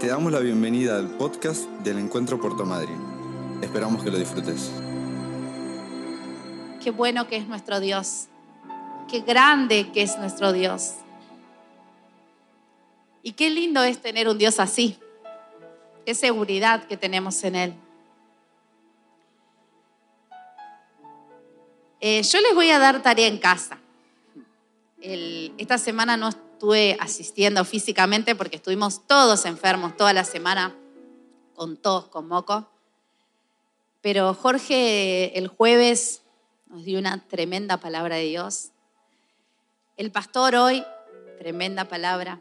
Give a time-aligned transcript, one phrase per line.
[0.00, 3.58] Te damos la bienvenida al podcast del Encuentro Puerto Madryn.
[3.60, 4.70] Esperamos que lo disfrutes.
[6.80, 8.28] Qué bueno que es nuestro Dios.
[9.10, 10.94] Qué grande que es nuestro Dios.
[13.24, 14.96] Y qué lindo es tener un Dios así.
[16.06, 17.74] Qué seguridad que tenemos en Él.
[22.00, 23.78] Eh, yo les voy a dar tarea en casa.
[25.00, 30.74] esta semana no estuve asistiendo físicamente porque estuvimos todos enfermos toda la semana,
[31.54, 32.68] con tos, con moco.
[34.00, 36.22] Pero Jorge el jueves
[36.66, 38.70] nos dio una tremenda palabra de Dios.
[39.96, 40.84] El pastor hoy,
[41.38, 42.40] tremenda palabra.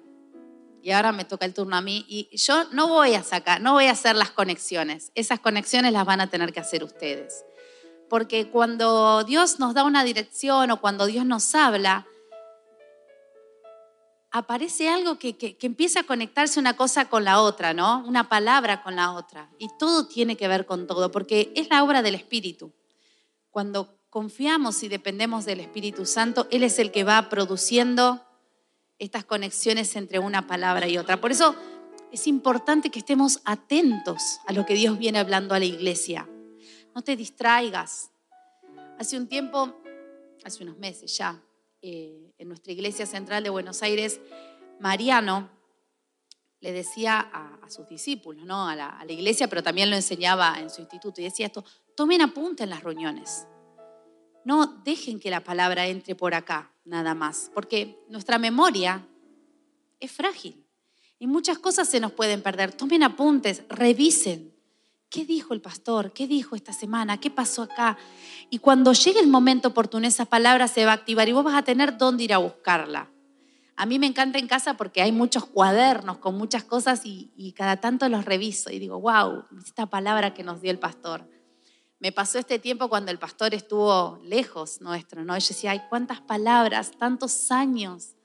[0.82, 2.04] Y ahora me toca el turno a mí.
[2.08, 5.12] Y yo no voy a sacar, no voy a hacer las conexiones.
[5.14, 7.46] Esas conexiones las van a tener que hacer ustedes.
[8.10, 12.08] Porque cuando Dios nos da una dirección o cuando Dios nos habla,
[14.32, 18.04] aparece algo que, que, empieza a conectarse una cosa con la otra, ¿no?
[18.06, 19.50] Una palabra con la otra.
[19.58, 22.74] Y todo tiene que ver con todo, porque es la obra del Espíritu.
[23.50, 28.24] Cuando confiamos y dependemos del Espíritu Santo, Él es el que va produciendo
[29.00, 31.22] estas conexiones entre una palabra y otra.
[31.22, 31.56] Por eso
[32.12, 36.28] es importante que estemos atentos a lo que Dios viene hablando a la iglesia.
[36.96, 38.12] No te distraigas.
[38.98, 39.76] Hace un tiempo,
[40.44, 41.40] hace unos meses ya,
[41.90, 44.20] eh, en nuestra iglesia central de Buenos Aires,
[44.82, 45.50] Mariano
[46.60, 48.68] le decía a, sus discípulos, ¿no?
[48.68, 51.64] a, la, iglesia, pero también lo enseñaba en su instituto, y decía esto,
[51.96, 53.48] tomen apunte en las reuniones.
[54.44, 59.08] No dejen que la palabra entre por acá, nada más, porque nuestra memoria
[60.02, 60.66] es frágil
[61.20, 62.74] y muchas cosas se nos pueden perder.
[62.74, 64.54] Tomen apuntes, revisen.
[65.10, 66.12] ¿Qué dijo el pastor?
[66.12, 67.20] ¿Qué dijo esta semana?
[67.20, 67.98] ¿Qué pasó acá?
[68.50, 71.56] Y cuando llegue el momento oportuno, esa palabra se va a activar y vos vas
[71.56, 73.10] a tener dónde ir a buscarla.
[73.78, 77.78] A mí me encanta en casa porque hay muchos cuadernos con muchas cosas y, cada
[77.78, 81.30] tanto los reviso y digo, wow, esta palabra que nos dio el pastor.
[82.00, 85.38] Me pasó este tiempo cuando el pastor estuvo lejos nuestro, ¿no?
[85.38, 88.16] Yo decía, ay, cuántas palabras, tantos años,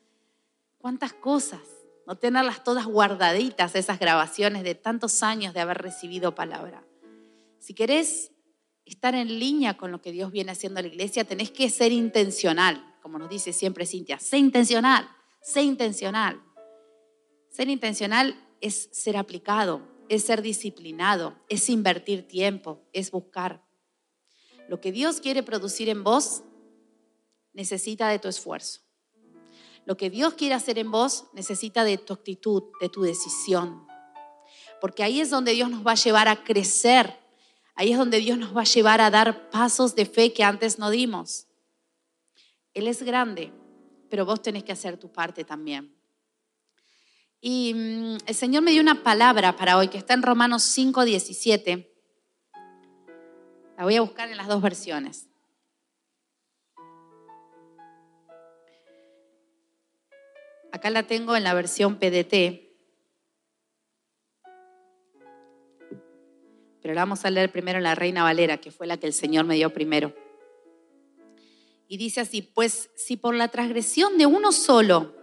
[0.78, 1.60] cuántas cosas.
[2.06, 6.84] No tenerlas todas guardaditas, esas grabaciones de tantos años de haber recibido palabra.
[7.58, 8.32] Si querés
[8.84, 11.92] estar en línea con lo que Dios viene haciendo a la iglesia, tenés que ser
[11.92, 15.08] intencional, como nos dice siempre Cintia, sé intencional,
[15.40, 16.42] sé intencional.
[17.50, 23.64] Ser intencional es ser aplicado, es ser disciplinado, es invertir tiempo, es buscar.
[24.69, 26.42] Lo que Dios quiere producir en vos
[27.52, 28.81] necesita de tu esfuerzo.
[29.84, 33.87] Lo que Dios quiere hacer en vos necesita de tu actitud, de tu decisión.
[34.81, 37.22] Porque ahí es donde Dios nos va a llevar a crecer
[37.75, 40.78] Ahí es donde Dios nos va a llevar a dar pasos de fe que antes
[40.78, 41.47] no dimos.
[42.75, 43.53] Él es grande,
[44.10, 45.94] pero vos tenés que hacer tu parte también.
[47.41, 51.04] Y mm, el Señor me dio una palabra para hoy que está en Romanos 5,
[51.04, 51.88] 17.
[53.78, 55.28] La voy a buscar en las dos versiones.
[60.72, 62.72] Acá la tengo en la versión PDT.
[66.83, 69.12] pero la vamos a leer primero en la Reina Valera, que fue la que el
[69.12, 70.15] Señor me dio primero.
[71.87, 75.15] Y dice así, pues si por la transgresión de uno solo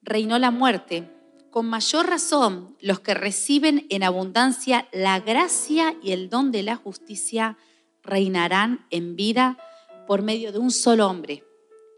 [0.00, 1.10] reinó la muerte,
[1.50, 6.76] con mayor razón los que reciben en abundancia la gracia y el don de la
[6.76, 7.58] justicia
[8.02, 9.58] reinarán en vida
[10.06, 11.44] por medio de un solo hombre,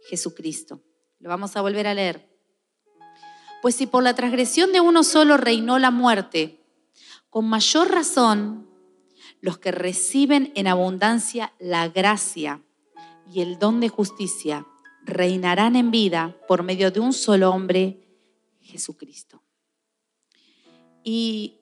[0.08, 0.80] Jesucristo.
[1.20, 2.26] Lo vamos a volver a leer.
[3.60, 6.64] Pues si por la transgresión de uno solo reinó la muerte,
[7.28, 8.66] con mayor razón
[9.42, 12.62] los que reciben en abundancia la gracia
[13.30, 14.66] y el don de justicia
[15.04, 18.08] reinarán en vida por medio de un solo hombre,
[18.62, 19.42] Jesucristo.
[21.04, 21.60] Y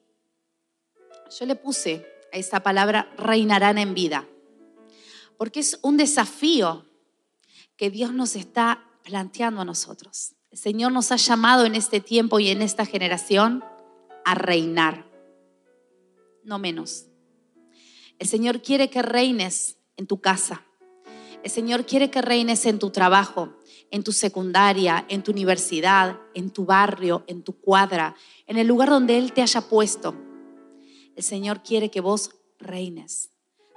[1.37, 4.25] yo le puse a esa palabra reinarán en vida,
[5.37, 6.85] porque es un desafío
[7.75, 10.35] que Dios nos está planteando a nosotros.
[10.51, 13.63] El Señor nos ha llamado en este tiempo y en esta generación
[14.25, 15.09] a reinar
[16.49, 17.05] no menos.
[18.17, 20.65] El Señor quiere que reines en tu casa.
[21.43, 23.53] El Señor quiere que reines en tu trabajo,
[23.91, 28.15] en tu secundaria, en tu universidad, en tu barrio, en tu cuadra,
[28.45, 30.15] en el lugar donde Él te haya puesto.
[31.15, 33.29] El Señor quiere que vos reines.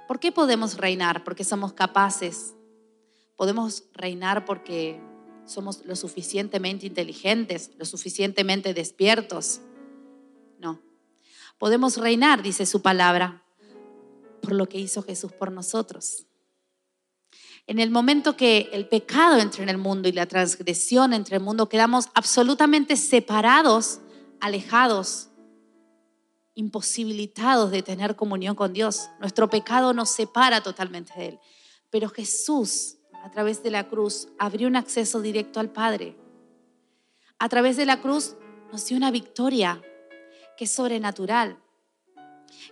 [0.07, 1.23] ¿Por qué podemos reinar?
[1.23, 2.53] Porque somos capaces.
[3.37, 5.01] Podemos reinar porque
[5.45, 9.61] somos lo suficientemente inteligentes, lo suficientemente despiertos.
[10.59, 10.79] No,
[11.57, 13.43] Podemos reinar, dice su palabra,
[14.41, 16.25] por lo que hizo Jesús por nosotros.
[17.67, 21.43] En el momento que el pecado entra en el mundo y la transgresión entre el
[21.43, 24.01] mundo, quedamos absolutamente separados
[24.41, 25.29] alejados,
[26.53, 29.09] imposibilitados de tener comunión con Dios.
[29.21, 31.39] Nuestro pecado nos separa totalmente de Él.
[31.89, 36.17] Pero Jesús, a través de la cruz, abrió un acceso directo al Padre.
[37.39, 38.35] A través de la cruz
[38.69, 39.81] nos dio una victoria
[40.57, 41.57] que es sobrenatural.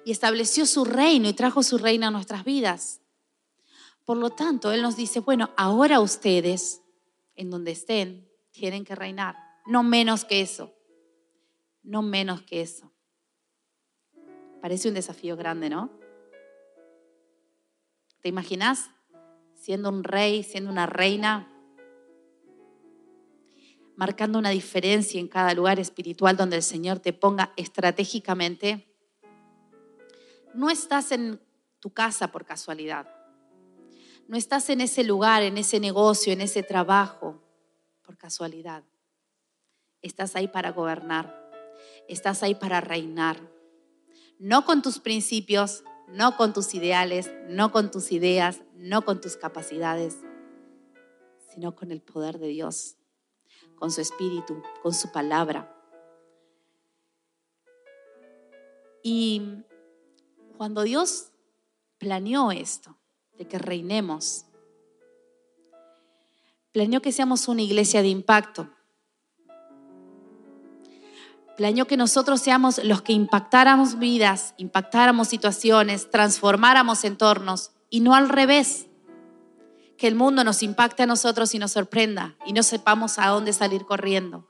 [0.03, 2.99] Y estableció su reino y trajo su reino a nuestras vidas.
[4.03, 6.81] Por lo tanto, Él nos dice, bueno, ahora ustedes,
[7.35, 9.37] en donde estén, tienen que reinar.
[9.65, 10.73] No menos que eso.
[11.81, 12.91] No menos que eso.
[14.61, 15.89] Parece un desafío grande, ¿no?
[18.19, 18.89] ¿Te imaginas
[19.61, 21.47] siendo un rey, siendo una reina,
[23.95, 28.91] marcando una diferencia en cada lugar espiritual donde el Señor te ponga estratégicamente?
[30.55, 31.39] No estás en
[31.79, 33.07] tu casa por casualidad.
[34.27, 37.43] No estás en ese lugar, en ese negocio, en ese trabajo
[38.01, 38.83] por casualidad.
[40.01, 41.39] Estás ahí para gobernar.
[42.07, 43.37] Estás ahí para reinar
[44.41, 49.37] no con tus principios, no con tus ideales, no con tus ideas, no con tus
[49.37, 50.17] capacidades,
[51.53, 52.97] sino con el poder de Dios,
[53.75, 55.73] con su espíritu, con su palabra.
[59.03, 59.63] Y
[60.57, 61.31] cuando Dios
[61.97, 62.97] planeó esto,
[63.37, 64.45] de que reinemos,
[66.71, 68.69] planeó que seamos una iglesia de impacto,
[71.65, 78.29] año que nosotros seamos los que impactáramos vidas, impactáramos situaciones, transformáramos entornos y no al
[78.29, 78.87] revés.
[79.97, 83.53] Que el mundo nos impacte a nosotros y nos sorprenda y no sepamos a dónde
[83.53, 84.47] salir corriendo.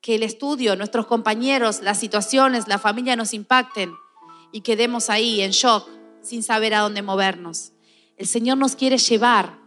[0.00, 3.92] Que el estudio, nuestros compañeros, las situaciones, la familia nos impacten
[4.52, 5.88] y quedemos ahí en shock
[6.22, 7.72] sin saber a dónde movernos.
[8.16, 9.58] El Señor nos quiere llevar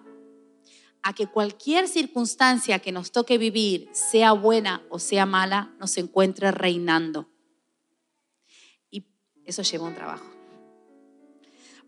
[1.03, 6.51] a que cualquier circunstancia que nos toque vivir, sea buena o sea mala, nos encuentre
[6.51, 7.29] reinando.
[8.89, 9.05] Y
[9.45, 10.25] eso lleva un trabajo.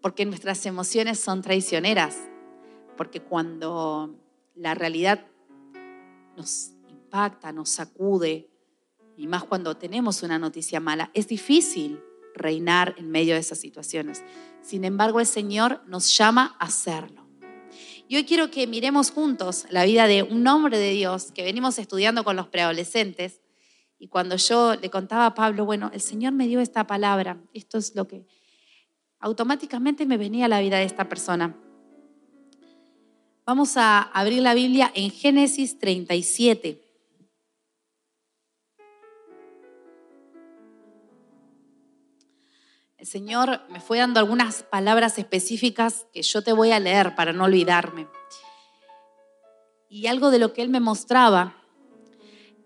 [0.02, 2.18] Porque nuestras emociones son traicioneras.
[2.98, 4.16] Porque cuando
[4.56, 5.26] la realidad
[6.36, 8.50] nos impacta, nos sacude,
[9.18, 12.02] y más cuando tenemos una noticia mala, es difícil
[12.34, 14.24] reinar en medio de esas situaciones.
[14.62, 17.31] Sin embargo, el Señor nos llama a hacerlo.
[18.12, 21.80] Y hoy quiero que miremos juntos la vida de un hombre de Dios que venimos
[21.80, 23.40] estudiando con los preadolescentes.
[24.00, 27.78] Y cuando yo le contaba a Pablo, bueno, el Señor me dio esta palabra, esto
[27.78, 28.28] es lo que
[29.22, 31.56] automáticamente me venía a la vida de esta persona.
[33.46, 36.91] Vamos a abrir la Biblia en Génesis 37.
[43.02, 47.34] El Señor me fue dando algunas palabras específicas que yo te voy a leer para
[47.34, 48.08] no olvidarme.
[49.90, 51.56] Y algo de lo que Él me mostraba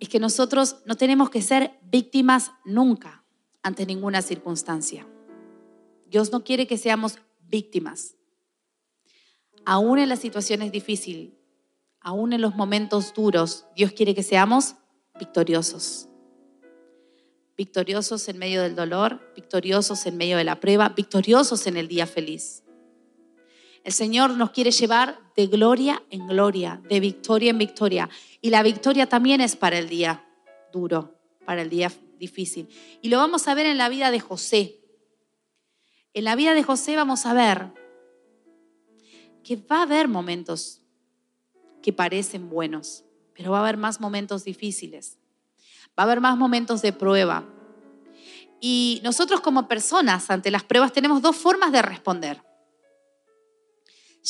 [0.01, 3.23] es que nosotros no tenemos que ser víctimas nunca
[3.63, 5.07] ante ninguna circunstancia.
[6.07, 8.17] Dios no quiere que seamos víctimas.
[9.63, 11.31] Aún en las situaciones difíciles,
[12.01, 14.75] aún en los momentos duros, Dios quiere que seamos
[15.17, 16.09] victoriosos
[17.57, 22.07] victoriosos en medio del dolor, victoriosos en medio de la prueba, victoriosos en el día
[22.07, 22.63] feliz.
[23.83, 28.09] El Señor nos quiere llevar de gloria en gloria, de victoria en victoria.
[28.41, 30.25] Y la victoria también es para el día
[30.73, 32.67] duro, para el día difícil.
[33.01, 34.79] Y lo vamos a ver en la vida de José.
[36.13, 37.73] En la vida de José vamos a ver
[39.43, 40.81] que va a haber momentos
[41.83, 45.19] que parecen buenos, pero va a haber más momentos difíciles.
[45.89, 47.47] Va a haber más momentos de prueba.
[48.67, 52.41] Y nosotros como personas ante las pruebas tenemos dos formas de responder.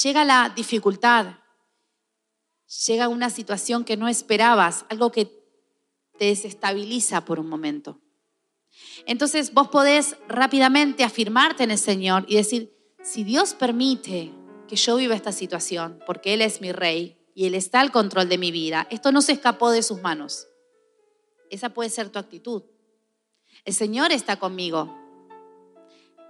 [0.04, 1.38] Llega la dificultad,
[2.86, 5.32] llega una situación que no esperabas, algo que
[6.20, 8.01] te desestabiliza por un momento.
[9.06, 14.34] Entonces vos podés rápidamente afirmarte en el Señor y decir, si Dios permite
[14.68, 18.27] que yo viva esta situación, porque Él es mi rey y Él está al control
[18.27, 20.50] de mi vida, esto no se escapó de sus manos.
[21.50, 22.63] Esa puede ser tu actitud.
[23.66, 24.96] El Señor está conmigo.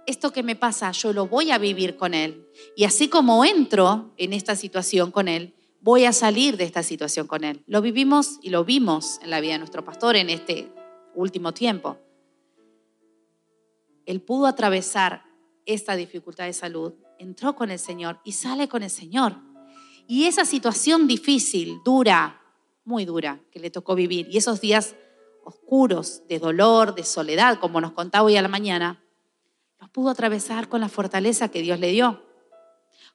[0.06, 2.48] Esto que me pasa, yo lo voy a vivir con Él.
[2.76, 7.26] Y así como entro en esta situación con Él, voy a salir de esta situación
[7.26, 7.62] con Él.
[7.66, 10.72] Lo vivimos y lo vimos en la vida de nuestro pastor en este
[11.14, 11.98] último tiempo.
[14.06, 15.24] Él pudo atravesar
[15.66, 19.36] esta dificultad de salud, entró con el Señor y sale con el Señor.
[20.08, 22.40] Y esa situación difícil, dura,
[22.84, 24.94] muy dura, que le tocó vivir, y esos días
[25.46, 29.04] oscuros, de dolor, de soledad, como nos contaba hoy a la mañana,
[29.78, 32.20] los pudo atravesar con la fortaleza que Dios le dio,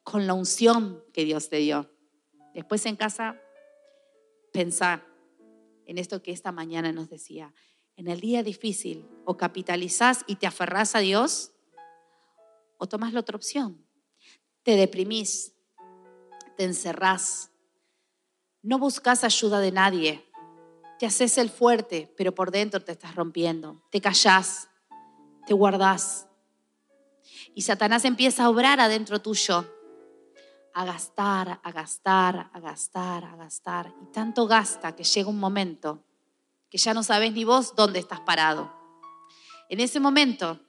[0.03, 1.91] con la unción que Dios le dio.
[2.53, 3.37] Después en casa,
[4.53, 5.05] pensar
[5.85, 7.53] en esto que esta mañana nos decía,
[7.97, 11.51] en el día difícil, o capitalizás y te aferrás a Dios,
[12.77, 13.85] o tomás la otra opción.
[14.63, 15.53] Te deprimís,
[16.55, 17.51] te encerrás,
[18.61, 20.30] no buscas ayuda de nadie,
[21.01, 24.69] te haces el fuerte, pero por dentro te estás rompiendo, te callás,
[25.47, 26.27] te guardás.
[27.55, 29.65] Y Satanás empieza a obrar adentro tuyo,
[30.75, 33.91] a gastar, a gastar, a gastar, a gastar.
[34.03, 36.05] Y tanto gasta que llega un momento
[36.69, 38.71] que ya no sabes ni vos dónde estás parado.
[39.69, 40.59] En ese momento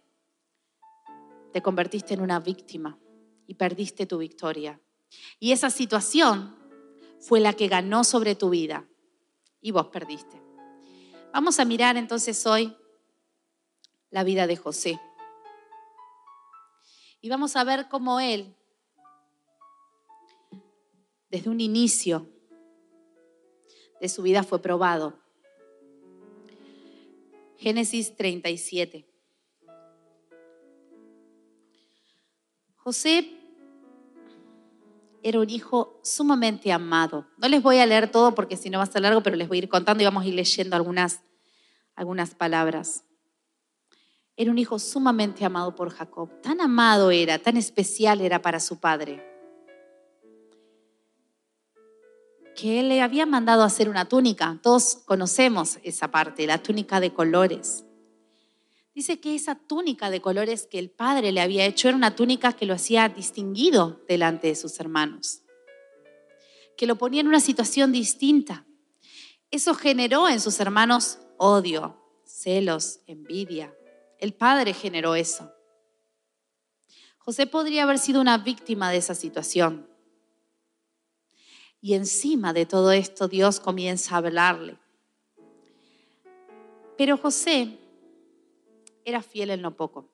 [1.53, 2.99] te convertiste en una víctima
[3.47, 4.81] y perdiste tu victoria.
[5.39, 6.57] Y esa situación
[7.21, 8.89] fue la que ganó sobre tu vida
[9.63, 10.43] y vos perdiste.
[11.33, 12.77] Vamos a mirar entonces hoy
[14.11, 15.01] la vida de José.
[17.23, 18.55] Y vamos a ver cómo él,
[21.31, 22.29] desde un inicio
[24.01, 25.19] de su vida, fue probado.
[27.57, 29.07] Génesis 37.
[32.75, 33.42] José
[35.23, 37.27] era un hijo sumamente amado.
[37.39, 39.49] No les voy a leer todo porque si no va a ser largo, pero les
[39.49, 41.21] voy a ir contando y vamos a ir leyendo algunas,
[41.95, 43.05] algunas palabras.
[44.37, 46.29] Era un hijo sumamente amado por Jacob.
[46.43, 49.25] Tan amado era, tan especial era para su padre,
[52.57, 54.59] que él le había mandado hacer una túnica.
[54.63, 57.85] Todos conocemos esa parte, la túnica de colores.
[58.95, 62.53] Dice que esa túnica de colores que el padre le había hecho era una túnica
[62.53, 65.43] que lo hacía distinguido delante de sus hermanos,
[66.77, 68.67] que lo ponía en una situación distinta.
[69.51, 71.97] Eso generó en sus hermanos odio,
[72.27, 73.75] celos, envidia.
[74.19, 75.51] El padre generó eso.
[77.17, 79.89] José podría haber sido una víctima de esa situación.
[81.81, 84.79] Y encima de todo esto Dios comienza a hablarle.
[86.97, 87.79] Pero José
[89.05, 90.11] era fiel en lo poco.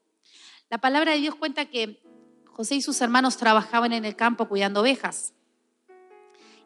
[0.71, 2.02] La palabra de Dios cuenta que
[2.47, 5.33] José y sus hermanos trabajaban en el campo cuidando ovejas.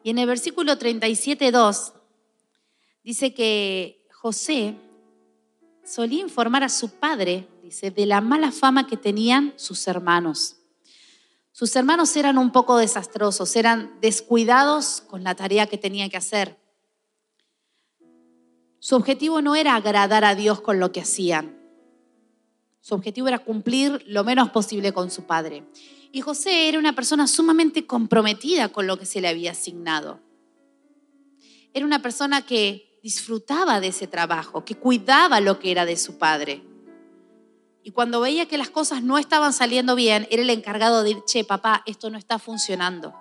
[0.03, 1.93] Y en el versículo 37.2
[3.03, 4.75] dice que José
[5.85, 10.57] solía informar a su padre, dice, de la mala fama que tenían sus hermanos.
[11.51, 16.57] Sus hermanos eran un poco desastrosos, eran descuidados con la tarea que tenían que hacer.
[18.79, 21.62] Su objetivo no era agradar a Dios con lo que hacían.
[22.83, 25.63] Su objetivo era cumplir lo menos posible con su padre.
[26.11, 30.19] Y José era una persona sumamente comprometida con lo que se le había asignado.
[31.73, 36.17] Era una persona que disfrutaba de ese trabajo, que cuidaba lo que era de su
[36.17, 36.61] padre.
[37.83, 41.23] Y cuando veía que las cosas no estaban saliendo bien, era el encargado de decir,
[41.23, 43.13] che, papá, esto no está funcionando.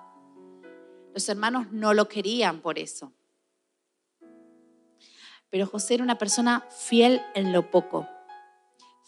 [1.14, 3.12] Los hermanos no lo querían por eso.
[5.50, 8.09] Pero José era una persona fiel en lo poco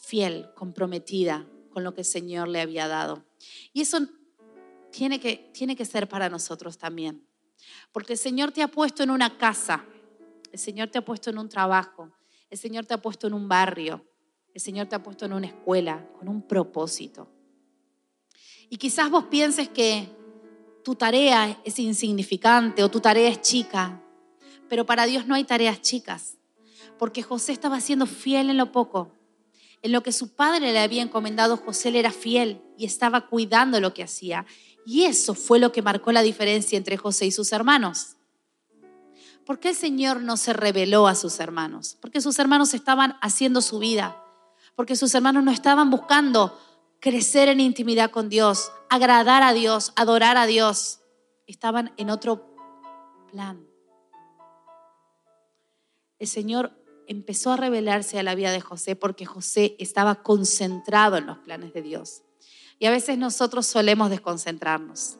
[0.04, 3.24] fiel, comprometida con lo que el Señor le había dado.
[3.72, 3.98] Y eso
[4.90, 7.26] tiene que, tiene que ser para nosotros también.
[7.92, 9.84] Porque el Señor te ha puesto en una casa,
[10.52, 12.12] el Señor te ha puesto en un trabajo,
[12.50, 14.04] el Señor te ha puesto en un barrio,
[14.52, 17.28] el Señor te ha puesto en una escuela con un propósito.
[18.68, 20.08] Y quizás vos pienses que
[20.84, 24.00] tu tarea es insignificante o tu tarea es chica,
[24.68, 26.36] pero para Dios no hay tareas chicas,
[26.98, 29.10] porque José estaba siendo fiel en lo poco
[29.84, 33.80] en lo que su padre le había encomendado, José le era fiel y estaba cuidando
[33.80, 34.46] lo que hacía.
[34.86, 38.16] Y eso fue lo que marcó la diferencia entre José y sus hermanos.
[39.44, 41.98] ¿Por qué el Señor no se reveló a sus hermanos?
[42.00, 44.24] Porque sus hermanos estaban haciendo su vida.
[44.74, 46.58] Porque sus hermanos no estaban buscando
[46.98, 51.00] crecer en intimidad con Dios, agradar a Dios, adorar a Dios.
[51.46, 52.56] Estaban en otro
[53.30, 53.66] plan.
[56.18, 56.72] El Señor
[57.06, 61.72] empezó a revelarse a la vida de José porque José estaba concentrado en los planes
[61.72, 62.22] de Dios.
[62.78, 65.16] Y a veces nosotros solemos desconcentrarnos.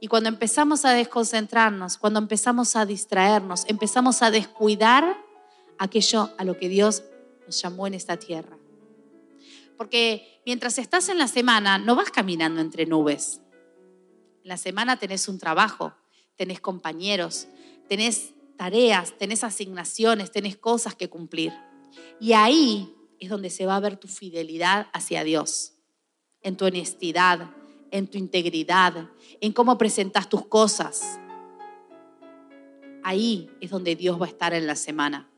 [0.00, 5.16] Y cuando empezamos a desconcentrarnos, cuando empezamos a distraernos, empezamos a descuidar
[5.78, 7.02] aquello a lo que Dios
[7.46, 8.56] nos llamó en esta tierra.
[9.76, 13.40] Porque mientras estás en la semana, no vas caminando entre nubes.
[14.42, 15.94] En la semana tenés un trabajo,
[16.36, 17.48] tenés compañeros,
[17.88, 21.50] tenés tareas, tenés asignaciones, tenés cosas que cumplir.
[22.20, 25.78] Y ahí es donde se va a ver tu fidelidad hacia Dios,
[26.42, 27.52] en tu honestidad,
[27.90, 29.08] en tu integridad,
[29.40, 31.18] en cómo presentas tus cosas.
[33.02, 35.30] Ahí es donde Dios va a estar en la semana.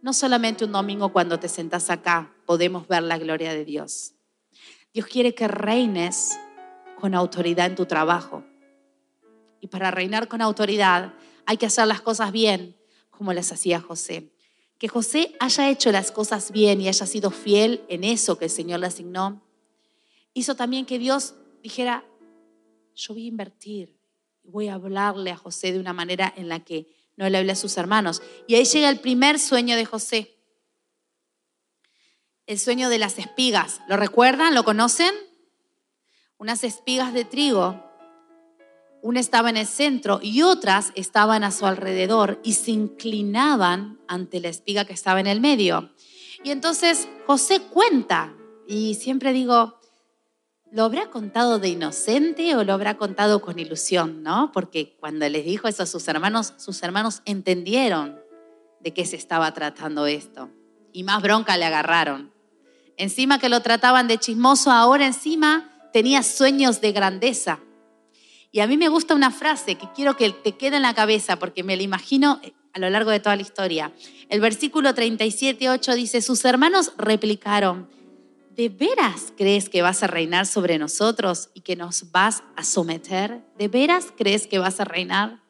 [0.00, 4.14] No solamente un domingo cuando te sentás acá podemos ver la gloria de Dios.
[4.94, 6.38] Dios quiere que reines
[6.98, 8.42] con autoridad en tu trabajo.
[9.60, 11.12] Y para reinar con autoridad
[11.46, 12.76] hay que hacer las cosas bien
[13.10, 14.32] como las hacía José.
[14.78, 18.50] que José haya hecho las cosas bien y haya sido fiel en eso que el
[18.50, 19.42] Señor le asignó,
[20.34, 22.04] hizo también que Dios dijera,
[22.94, 23.96] yo voy a invertir,
[24.42, 27.56] voy a hablarle a José de una manera en la que no le hablé a
[27.56, 28.20] sus hermanos.
[28.46, 30.36] Y ahí llega el primer sueño de José,
[32.46, 33.80] el sueño de las espigas.
[33.88, 34.54] ¿Lo recuerdan?
[34.54, 35.14] ¿Lo conocen?
[36.36, 37.85] Unas espigas de trigo
[39.06, 44.40] una estaba en el centro y otras estaban a su alrededor y se inclinaban ante
[44.40, 45.90] la espiga que estaba en el medio.
[46.42, 48.34] Y entonces José cuenta,
[48.66, 49.78] y siempre digo,
[50.72, 54.24] ¿lo habrá contado de inocente o lo habrá contado con ilusión?
[54.24, 54.50] ¿no?
[54.50, 58.18] Porque cuando les dijo eso a sus hermanos, sus hermanos entendieron
[58.80, 60.50] de qué se estaba tratando esto.
[60.92, 62.32] Y más bronca le agarraron.
[62.96, 67.60] Encima que lo trataban de chismoso, ahora encima tenía sueños de grandeza.
[68.56, 71.38] Y a mí me gusta una frase que quiero que te quede en la cabeza
[71.38, 73.92] porque me la imagino eh, a lo largo de toda la historia.
[74.30, 77.86] El versículo 37.8 dice, sus hermanos replicaron,
[78.56, 83.44] ¿de veras crees que vas a reinar sobre nosotros y que nos vas a someter?
[83.58, 85.42] ¿De veras crees que vas a reinar?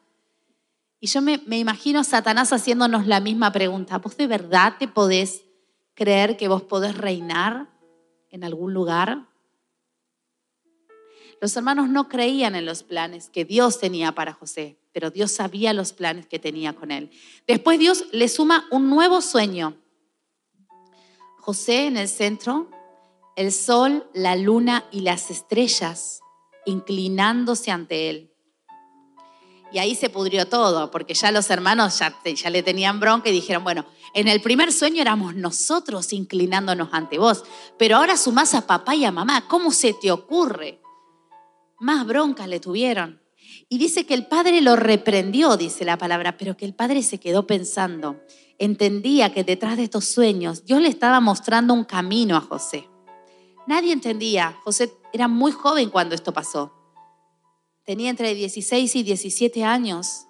[0.99, 3.99] Y yo me, me imagino Satanás haciéndonos la misma pregunta.
[3.99, 5.45] ¿Vos de verdad te podés
[5.93, 7.69] creer que vos podés reinar
[8.31, 9.29] en algún lugar?
[11.39, 15.73] Los hermanos no creían en los planes que Dios tenía para José, pero Dios sabía
[15.73, 17.11] los planes que tenía con él.
[17.45, 19.77] Después Dios le suma un nuevo sueño.
[21.39, 22.69] José en el centro,
[23.35, 26.21] el sol, la luna y las estrellas
[26.65, 28.33] inclinándose ante él.
[29.71, 33.63] Y ahí se pudrió todo, porque ya los hermanos ya, le tenían bronca y dijeron,
[33.63, 37.43] bueno, en el primer sueño éramos nosotros inclinándonos ante vos,
[37.77, 40.81] pero ahora sumás a papá y a mamá, ¿cómo se te ocurre?
[41.79, 43.21] Más bronca le tuvieron.
[43.69, 47.19] Y dice que el padre lo reprendió, dice la palabra, pero que el padre se
[47.19, 48.19] quedó pensando.
[48.59, 52.87] Entendía que detrás de estos sueños Dios le estaba mostrando un camino a José.
[53.67, 54.57] Nadie entendía.
[54.63, 56.73] José era muy joven cuando esto pasó.
[57.83, 60.25] Tenía entre 16 y 17 años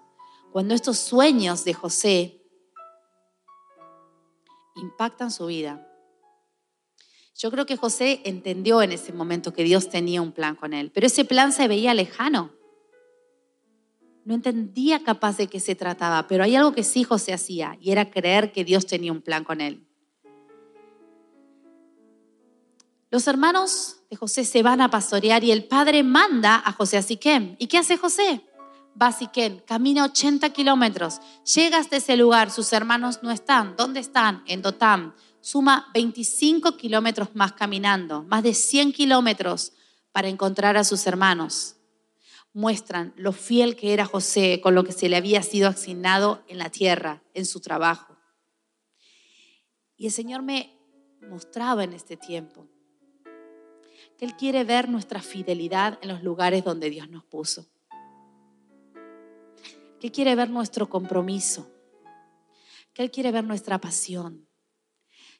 [0.52, 2.42] cuando estos sueños de José
[4.76, 5.84] impactan su vida.
[7.38, 10.90] Yo creo que José entendió en ese momento que Dios tenía un plan con él,
[10.92, 12.52] pero ese plan se veía lejano.
[14.26, 17.92] No entendía capaz de qué se trataba, pero hay algo que sí José hacía y
[17.92, 19.86] era creer que Dios tenía un plan con él.
[23.12, 27.04] Los hermanos de José se van a pastorear y el padre manda a José a
[27.04, 27.56] Siquem.
[27.60, 28.44] ¿Y qué hace José?
[29.00, 31.20] Va a Siquem, camina 80 kilómetros,
[31.56, 33.76] llega hasta ese lugar, sus hermanos no están.
[33.78, 34.44] ¿Dónde están?
[34.48, 35.14] En Dotam
[35.48, 39.72] suma 25 kilómetros más caminando, más de 100 kilómetros
[40.12, 41.78] para encontrar a sus hermanos.
[42.52, 46.58] Muestran lo fiel que era José con lo que se le había sido asignado en
[46.58, 48.18] la tierra, en su trabajo.
[49.96, 50.78] Y el Señor me
[51.30, 52.68] mostraba en este tiempo
[54.18, 57.70] que Él quiere ver nuestra fidelidad en los lugares donde Dios nos puso.
[60.02, 61.72] Que Él quiere ver nuestro compromiso.
[62.94, 64.47] Que Él quiere ver nuestra pasión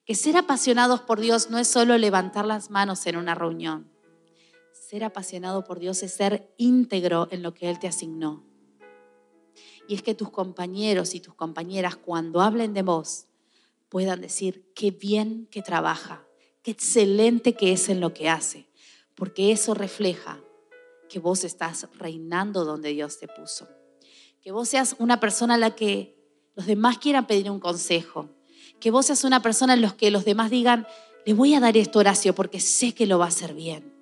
[0.08, 3.92] que ser apasionados por Dios no es solo levantar las manos en una reunión.
[4.72, 8.42] Ser apasionado por Dios es ser íntegro en lo que Él te asignó.
[9.86, 13.26] Y es que tus compañeros y tus compañeras cuando hablen de vos
[13.90, 16.26] puedan decir qué bien que trabaja,
[16.64, 18.70] qué excelente que es en lo que hace,
[19.14, 20.40] porque eso refleja
[21.10, 23.68] que vos estás reinando donde Dios te puso.
[24.42, 26.18] Que vos seas una persona a la que
[26.56, 28.30] los demás quieran pedir un consejo,
[28.80, 30.88] que vos seas una persona en los que los demás digan,
[31.26, 33.94] le voy a dar esto Horacio porque sé que lo va a hacer bien,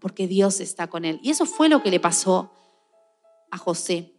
[0.00, 1.20] porque Dios está con él.
[1.22, 2.52] Y eso fue lo que le pasó
[3.50, 4.12] a José.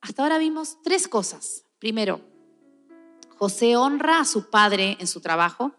[0.00, 1.64] Hasta ahora vimos tres cosas.
[1.78, 2.20] Primero,
[3.36, 5.72] José honra a su padre en su trabajo.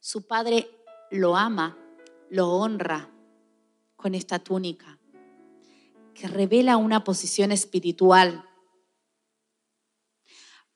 [0.00, 0.70] Su padre
[1.10, 1.76] lo ama,
[2.30, 3.10] lo honra
[3.96, 4.98] con esta túnica
[6.18, 8.47] que revela una posición espiritual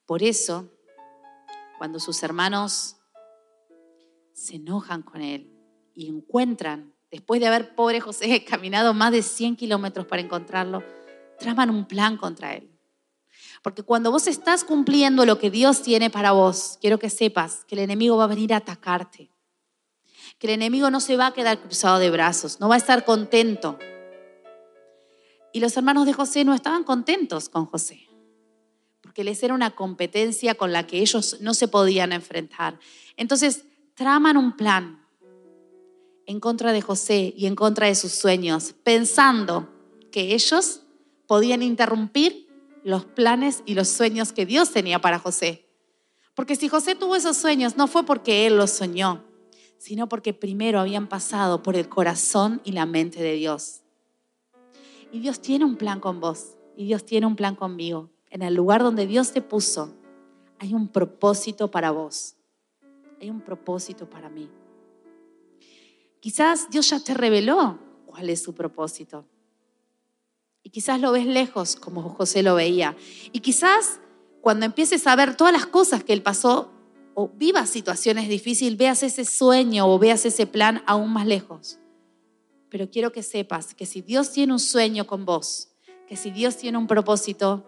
[0.07, 0.69] por eso,
[1.79, 2.97] cuando sus hermanos
[4.33, 5.53] se enojan con él
[5.95, 10.83] y encuentran, después de haber, pobre José, caminado más de 100 kilómetros para encontrarlo,
[11.39, 12.69] traman un plan contra él.
[13.63, 17.77] Porque cuando vos estás cumpliendo lo que Dios tiene para vos, quiero que sepas que
[17.77, 19.31] el enemigo va a venir a atacarte.
[20.39, 23.05] Que el enemigo no se va a quedar cruzado de brazos, no va a estar
[23.05, 23.79] contento.
[25.53, 28.12] Y los hermanos de José no estaban contentos con José
[29.03, 32.79] porque les era una competencia con la que ellos no se podían enfrentar.
[33.17, 35.05] Entonces, traman un plan
[36.27, 39.69] en contra de José y en contra de sus sueños, pensando
[40.11, 40.83] que ellos
[41.27, 42.49] podían interrumpir
[42.85, 45.69] los planes y los sueños que Dios tenía para José.
[46.35, 49.25] Porque si José tuvo esos sueños, no fue porque él los soñó,
[49.79, 53.83] sino porque primero habían pasado por el corazón y la mente de Dios.
[55.13, 58.11] Y Dios tiene un plan con vos, y Dios tiene un plan conmigo.
[58.33, 59.95] En el lugar donde Dios te puso,
[60.59, 62.35] hay un propósito para vos.
[63.21, 64.49] Hay un propósito para mí.
[66.19, 69.27] Quizás Dios ya te reveló cuál es su propósito.
[70.63, 72.97] Y quizás lo ves lejos, como José lo veía.
[73.33, 74.01] Y quizás
[74.41, 76.71] cuando empieces a ver todas las cosas que él pasó,
[77.13, 81.79] o vivas situaciones difíciles, veas ese sueño o veas ese plan aún más lejos.
[82.71, 85.69] Pero quiero que sepas que si Dios tiene un sueño con vos,
[86.09, 87.67] que si Dios tiene un propósito,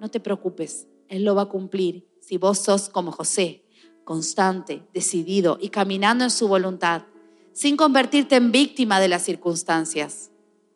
[0.00, 3.64] no te preocupes, Él lo va a cumplir si vos sos como José,
[4.04, 7.02] constante, decidido y caminando en su voluntad,
[7.52, 10.30] sin convertirte en víctima de las circunstancias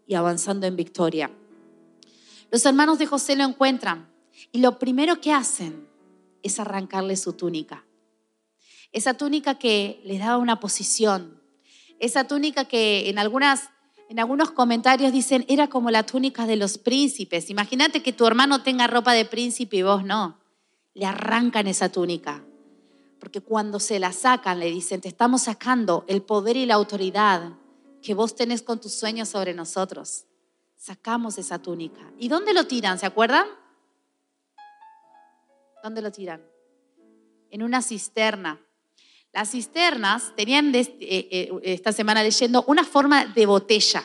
[0.07, 1.31] y avanzando en victoria.
[2.50, 4.11] Los hermanos de José lo encuentran
[4.52, 5.88] y lo primero que hacen
[6.42, 7.85] es arrancarle su túnica.
[8.92, 11.42] Esa túnica que les daba una posición,
[11.98, 13.68] esa túnica que en, algunas,
[14.08, 17.50] en algunos comentarios dicen era como la túnica de los príncipes.
[17.50, 20.38] Imagínate que tu hermano tenga ropa de príncipe y vos no.
[20.94, 22.42] Le arrancan esa túnica.
[23.20, 27.52] Porque cuando se la sacan, le dicen, te estamos sacando el poder y la autoridad
[28.00, 30.24] que vos tenés con tus sueños sobre nosotros.
[30.76, 32.00] Sacamos esa túnica.
[32.18, 32.98] ¿Y dónde lo tiran?
[32.98, 33.46] ¿Se acuerdan?
[35.82, 36.42] ¿Dónde lo tiran?
[37.50, 38.60] En una cisterna.
[39.32, 44.04] Las cisternas tenían, eh, eh, esta semana leyendo, una forma de botella.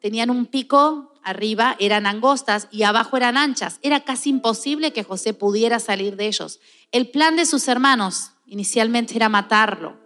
[0.00, 3.78] Tenían un pico arriba, eran angostas y abajo eran anchas.
[3.82, 6.60] Era casi imposible que José pudiera salir de ellos.
[6.92, 10.00] El plan de sus hermanos inicialmente era matarlo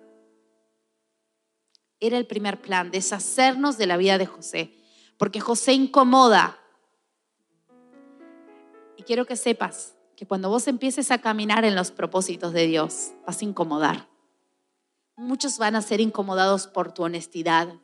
[2.07, 4.75] era el primer plan, deshacernos de la vida de José,
[5.17, 6.59] porque José incomoda.
[8.97, 13.13] Y quiero que sepas que cuando vos empieces a caminar en los propósitos de Dios,
[13.27, 14.09] vas a incomodar.
[15.17, 17.75] Muchos van a ser incomodados por tu honestidad.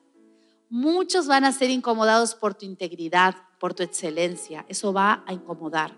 [0.69, 4.65] Muchos van a ser incomodados por tu integridad, por tu excelencia.
[4.69, 5.97] Eso va a incomodar.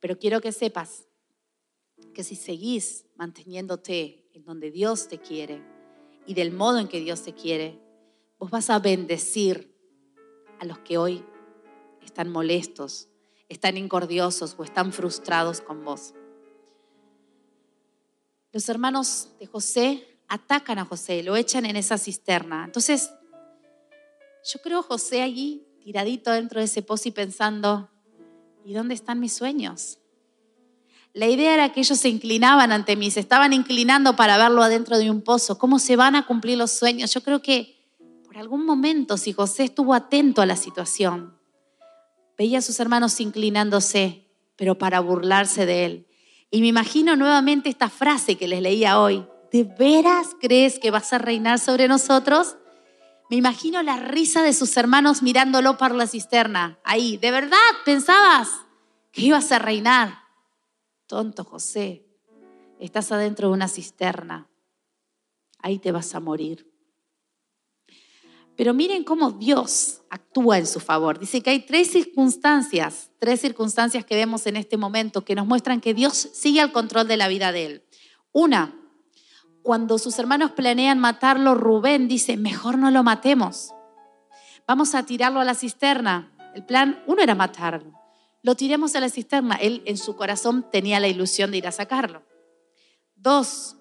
[0.00, 1.06] Pero quiero que sepas
[2.14, 5.62] que si seguís manteniéndote en donde Dios te quiere,
[6.26, 7.80] y del modo en que Dios te quiere,
[8.38, 9.74] vos vas a bendecir
[10.60, 11.24] a los que hoy
[12.04, 13.08] están molestos,
[13.48, 16.12] están incordiosos o están frustrados con vos.
[18.52, 22.64] Los hermanos de José atacan a José, lo echan en esa cisterna.
[22.64, 23.10] Entonces,
[24.50, 27.90] yo creo José allí tiradito dentro de ese pozo y pensando,
[28.64, 29.98] ¿y dónde están mis sueños?
[31.12, 34.98] La idea era que ellos se inclinaban ante mí, se estaban inclinando para verlo adentro
[34.98, 35.58] de un pozo.
[35.58, 37.12] ¿Cómo se van a cumplir los sueños?
[37.12, 37.78] Yo creo que
[38.24, 41.38] por algún momento, si José estuvo atento a la situación,
[42.36, 46.07] veía a sus hermanos inclinándose, pero para burlarse de él.
[46.50, 49.26] Y me imagino nuevamente esta frase que les leía hoy.
[49.52, 52.56] ¿De veras crees que vas a reinar sobre nosotros?
[53.30, 56.78] Me imagino la risa de sus hermanos mirándolo por la cisterna.
[56.84, 58.48] Ahí, ¿de verdad pensabas
[59.12, 60.20] que ibas a reinar?
[61.06, 62.06] Tonto José,
[62.78, 64.48] estás adentro de una cisterna,
[65.58, 66.67] ahí te vas a morir.
[68.58, 71.18] Pero miren cómo Dios actúa en su favor.
[71.18, 75.80] Dice que hay tres circunstancias, tres circunstancias que vemos en este momento que nos muestran
[75.80, 77.84] que Dios sigue al control de la vida de él.
[78.32, 78.74] Una,
[79.62, 83.70] cuando sus hermanos planean matarlo, Rubén dice, mejor no lo matemos.
[84.66, 86.34] Vamos a tirarlo a la cisterna.
[86.54, 87.98] El plan, uno era matarlo
[88.42, 89.56] lo tiremos a la cisterna.
[89.56, 92.22] Él en su corazón tenía la ilusión de ir a sacarlo.
[93.14, 93.76] Dos,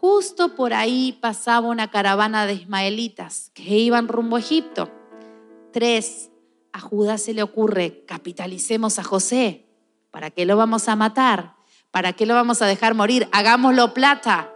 [0.00, 4.90] justo por ahí pasaba una caravana de ismaelitas que iban rumbo a Egipto.
[5.72, 6.30] Tres,
[6.72, 9.66] a Judá se le ocurre, capitalicemos a José.
[10.10, 11.56] ¿Para qué lo vamos a matar?
[11.90, 13.28] ¿Para qué lo vamos a dejar morir?
[13.30, 14.52] Hagámoslo plata.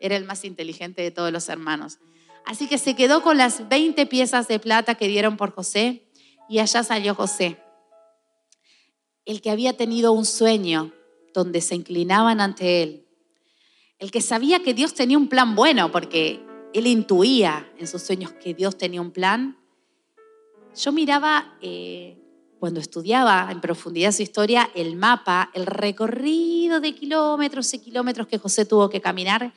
[0.00, 1.98] Era el más inteligente de todos los hermanos.
[2.44, 6.08] Así que se quedó con las 20 piezas de plata que dieron por José
[6.48, 7.62] y allá salió José
[9.24, 10.92] el que había tenido un sueño
[11.32, 13.06] donde se inclinaban ante él,
[14.02, 18.32] el que sabía que Dios tenía un plan bueno, porque él intuía en sus sueños
[18.32, 19.56] que Dios tenía un plan.
[20.74, 22.18] Yo miraba, eh,
[22.58, 28.38] cuando estudiaba en profundidad su historia, el mapa, el recorrido de kilómetros y kilómetros que
[28.38, 29.54] José tuvo que caminar.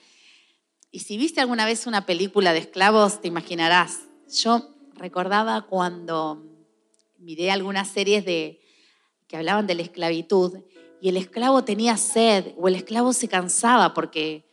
[0.92, 4.02] Y si viste alguna vez una película de esclavos, te imaginarás.
[4.32, 6.44] Yo recordaba cuando
[7.18, 8.62] miré algunas series de,
[9.28, 10.60] que hablaban de la esclavitud
[11.06, 14.44] y el esclavo tenía sed o el esclavo se cansaba porque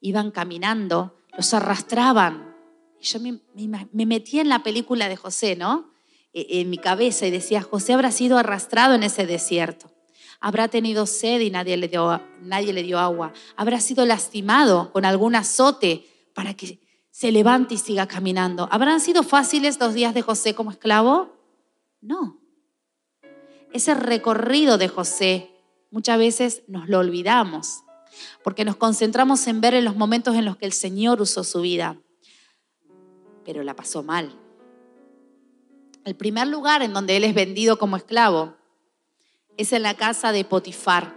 [0.00, 2.56] iban caminando, los arrastraban.
[3.02, 3.38] Yo me,
[3.92, 5.90] me, metía en la película de José, ¿no?
[6.32, 9.90] eh, en mi cabeza y decía, José habrá sido arrastrado en ese desierto.
[10.40, 13.34] Habrá tenido sed y nadie le dio, nadie le dio agua.
[13.54, 18.70] Habrá sido lastimado con algún azote para que se levante y siga caminando.
[18.72, 21.36] ¿Habrán sido fáciles los días de José como esclavo?
[22.00, 22.40] No.
[23.74, 25.49] Ese recorrido de José
[25.90, 27.82] muchas veces nos lo olvidamos
[28.42, 31.60] porque nos concentramos en ver en los momentos en los que el Señor usó su
[31.60, 32.00] vida,
[33.44, 34.36] pero la pasó mal.
[36.04, 38.56] El primer lugar en donde él es vendido como esclavo
[39.56, 41.14] es en la casa de Potifar.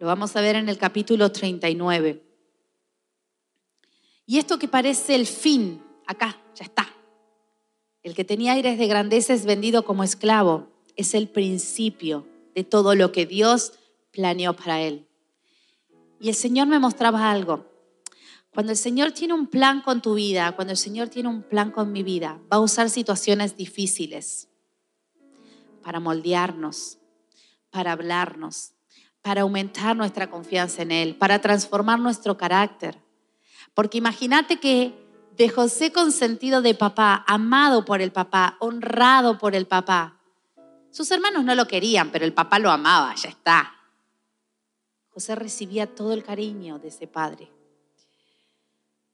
[0.00, 2.24] Lo vamos a ver en el capítulo 39.
[4.26, 6.89] Y esto que parece el fin, acá, ya está.
[8.02, 10.68] El que tenía aires de grandeza es vendido como esclavo.
[10.96, 13.74] Es el principio de todo lo que Dios
[14.10, 15.06] planeó para él.
[16.18, 17.66] Y el Señor me mostraba algo.
[18.52, 21.70] Cuando el Señor tiene un plan con tu vida, cuando el Señor tiene un plan
[21.70, 24.48] con mi vida, va a usar situaciones difíciles
[25.82, 26.98] para moldearnos,
[27.70, 28.72] para hablarnos,
[29.22, 32.98] para aumentar nuestra confianza en Él, para transformar nuestro carácter.
[33.72, 34.99] Porque imagínate que
[35.40, 40.20] de José con sentido de papá, amado por el papá, honrado por el papá,
[40.90, 43.74] sus hermanos no lo querían, pero el papá lo amaba, ya está.
[45.08, 47.50] José recibía todo el cariño de ese padre.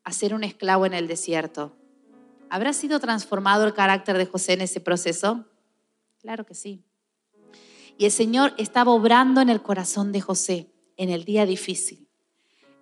[0.03, 1.77] A ser un esclavo en el desierto.
[2.51, 5.45] ¿Habrá sido transformado el carácter de José en ese proceso?
[6.19, 6.83] Claro que sí.
[7.99, 12.06] Y el Señor estaba obrando en el corazón de José en el día difícil,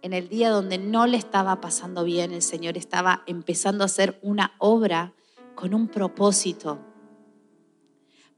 [0.05, 4.19] en el día donde no le estaba pasando bien, el Señor estaba empezando a hacer
[4.21, 5.15] una obra
[5.55, 6.79] con un propósito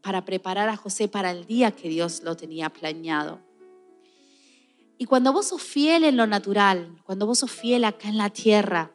[0.00, 3.40] para preparar a José para el día que Dios lo tenía planeado.
[4.96, 8.30] Y cuando vos sos fiel en lo natural, cuando vos sos fiel acá en la
[8.30, 8.92] tierra,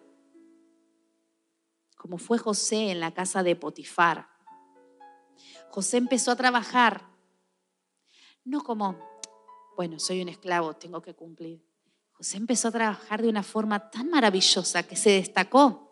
[1.98, 4.30] como fue José en la casa de Potifar,
[5.72, 7.06] José empezó a trabajar,
[8.46, 8.98] no como,
[9.76, 11.70] bueno, soy un esclavo, tengo que cumplir.
[12.22, 15.92] José empezó a trabajar de una forma tan maravillosa que se destacó.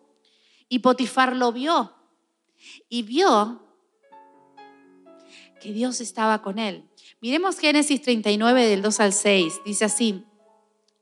[0.68, 1.92] Y Potifar lo vio.
[2.88, 3.63] Y vio
[5.60, 6.88] que Dios estaba con él.
[7.20, 9.62] Miremos Génesis 39 del 2 al 6.
[9.65, 10.24] Dice así,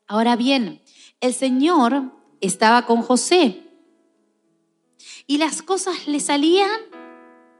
[0.07, 0.81] ahora bien,
[1.19, 2.03] el Señor
[2.39, 3.67] estaba con José
[5.25, 6.79] y las cosas le salían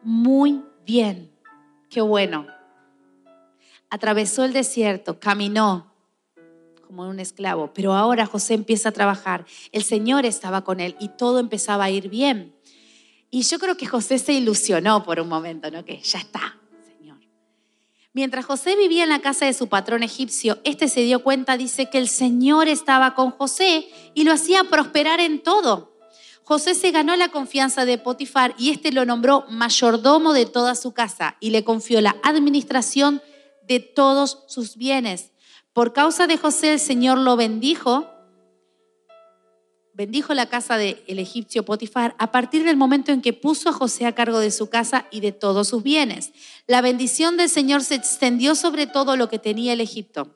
[0.04, 1.38] muy bien.
[1.90, 2.48] Qué bueno.
[3.90, 5.87] Atravesó el desierto, caminó
[6.88, 9.46] como un esclavo, pero ahora José empieza a trabajar.
[9.72, 12.56] El Señor estaba con él y todo empezaba a ir bien.
[13.30, 15.84] Y yo creo que José se ilusionó por un momento, ¿no?
[15.84, 16.58] Que ya está,
[18.18, 21.92] Mientras José vivía en la casa de su patrón egipcio, este se dio cuenta, dice,
[21.92, 25.94] que el Señor estaba con José y lo hacía prosperar en todo.
[26.44, 30.94] José se ganó la confianza de Potifar y este lo nombró mayordomo de toda su
[30.94, 33.22] casa y le confió la administración
[33.68, 35.30] de todos sus bienes.
[35.78, 38.10] Por causa de José el Señor lo bendijo
[39.94, 44.08] bendijo la casa del egipcio Potifar a partir del momento en que puso a José
[44.08, 46.34] a cargo de su casa y de todos sus bienes.
[46.66, 50.36] La bendición del Señor se extendió sobre todo lo que tenía el Egipto.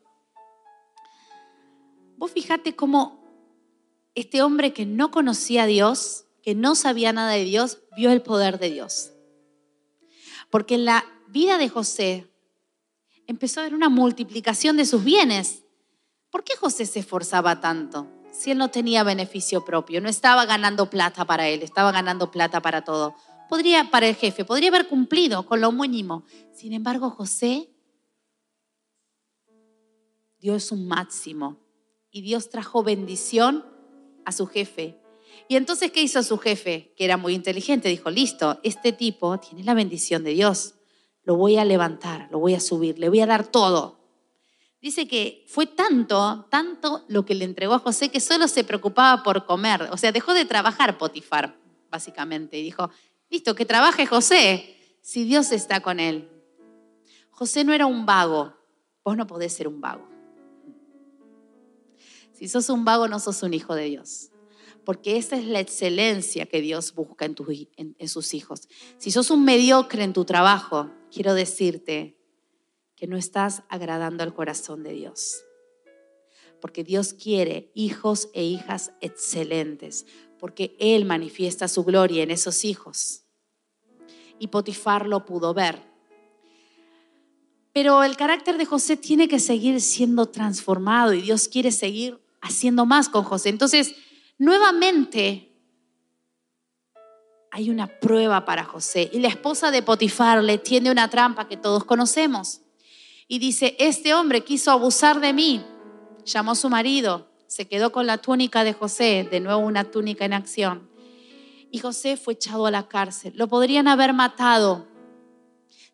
[2.18, 3.26] Vos fijate cómo
[4.14, 8.22] este hombre que no conocía a Dios, que no sabía nada de Dios, vio el
[8.22, 9.12] poder de Dios.
[10.52, 12.31] Porque en la vida de José
[13.28, 15.64] empezó a haber una multiplicación de sus bienes.
[16.30, 18.08] ¿Por qué José se esforzaba tanto?
[18.32, 22.62] si él no tenía beneficio propio, no estaba ganando plata para él, estaba ganando plata
[22.62, 23.16] para todo.
[23.50, 26.24] Podría, para el jefe, podría haber cumplido con lo mínimo.
[26.54, 27.70] Sin embargo, José,
[30.40, 31.58] Dios es un máximo
[32.10, 33.66] y Dios trajo bendición
[34.26, 34.98] a su jefe.
[35.50, 36.94] Y entonces, ¿qué hizo su jefe?
[36.96, 37.90] Que era muy inteligente.
[37.90, 40.76] Dijo, listo, este tipo tiene la bendición de Dios.
[41.24, 44.02] Lo voy a levantar, lo voy a subir, le voy a dar todo
[44.82, 49.24] dice que fue tanto, tanto lo que le entregó a José que solo se preocupaba
[49.24, 49.84] por comer.
[49.92, 51.56] O sea, dejó de trabajar Potifar,
[51.90, 52.90] básicamente, y dijo,
[53.30, 56.30] listo, que trabaje José, si Dios está con él.
[57.30, 58.54] José no era un vago,
[59.04, 60.08] vos no podés ser un vago.
[62.34, 64.31] Si sos un vago, no sos un hijo de Dios.
[64.86, 68.68] Porque esa es la excelencia que Dios busca en, sus hijos.
[68.98, 72.18] Si sos un mediocre en tu trabajo, quiero decirte
[72.96, 75.44] que no estás agradando al corazón de Dios.
[76.60, 80.06] Porque Dios quiere hijos e hijas excelentes,
[80.40, 83.24] porque Él manifiesta su gloria en esos hijos.
[84.40, 85.92] Y Potifar lo pudo ver.
[87.74, 92.86] Pero el carácter de José tiene que seguir siendo transformado y Dios quiere seguir haciendo
[92.86, 93.50] más con José.
[93.50, 93.96] Entonces,
[94.42, 95.56] nuevamente,
[97.52, 99.08] hay una prueba para José.
[99.14, 102.62] Y la esposa de Potifar le tiende una trampa que todos conocemos.
[103.28, 105.64] Y dice, este hombre quiso abusar de mí.
[106.26, 110.26] Llamó a su marido, se quedó con la túnica de José, de nuevo una túnica
[110.26, 110.90] en acción.
[111.70, 113.34] Y José fue echado a la cárcel.
[113.36, 114.88] Lo podrían haber matado.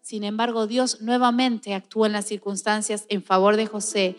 [0.02, 4.16] Sin embargo, Dios nuevamente actúa en las circunstancias en favor de José.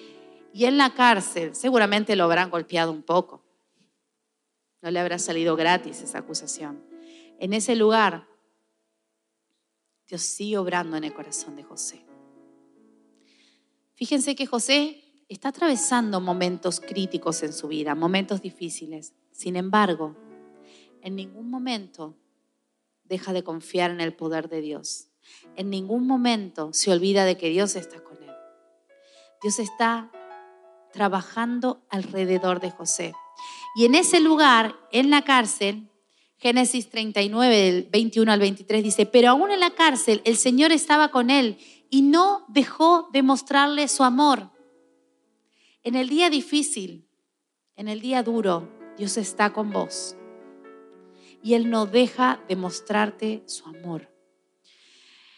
[0.52, 3.37] Y en la cárcel seguramente lo habrán golpeado un poco.
[4.82, 6.82] No le habrá salido gratis esa acusación.
[7.38, 8.28] En ese lugar,
[10.06, 12.04] Dios sigue obrando en el corazón de José.
[13.94, 19.12] Fíjense que José está atravesando momentos críticos en su vida, momentos difíciles.
[19.32, 20.16] Sin embargo,
[21.02, 22.16] en ningún momento
[23.04, 25.08] deja de confiar en el poder de Dios.
[25.56, 28.34] En ningún momento se olvida de que Dios está con él.
[29.42, 30.10] Dios está
[30.92, 33.14] trabajando alrededor de José.
[33.78, 35.88] Y en ese lugar, en la cárcel,
[36.36, 41.12] Génesis 39, del 21 al 23 dice, pero aún en la cárcel el Señor estaba
[41.12, 44.50] con él y no dejó de mostrarle su amor.
[45.84, 47.06] En el día difícil,
[47.76, 50.16] en el día duro, Dios está con vos.
[51.44, 54.12] Y Él no deja de mostrarte su amor.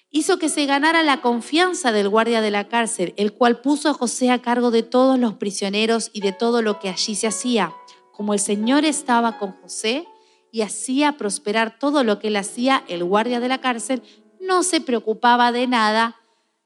[0.08, 3.92] Hizo que se ganara la confianza del guardia de la cárcel, el cual puso a
[3.92, 7.74] José a cargo de todos los prisioneros y de todo lo que allí se hacía.
[8.20, 10.06] Como el Señor estaba con José,
[10.52, 14.02] y hacía prosperar todo lo que él hacía, el guardia de la cárcel
[14.38, 16.16] no se preocupaba de nada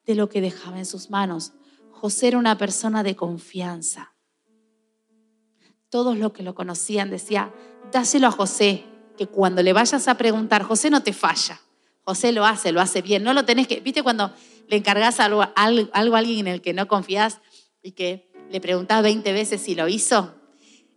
[0.05, 1.53] de lo que dejaba en sus manos.
[1.93, 4.15] José era una persona de confianza.
[5.91, 7.53] Todos los que lo conocían decían,
[7.93, 8.85] dáselo a José,
[9.17, 11.61] que cuando le vayas a preguntar, José no te falla.
[12.03, 13.23] José lo hace, lo hace bien.
[13.23, 14.33] No lo tenés que, viste cuando
[14.67, 17.39] le encargas algo, a alguien en el que no confías
[17.81, 20.35] y que le preguntás 20 veces si lo hizo,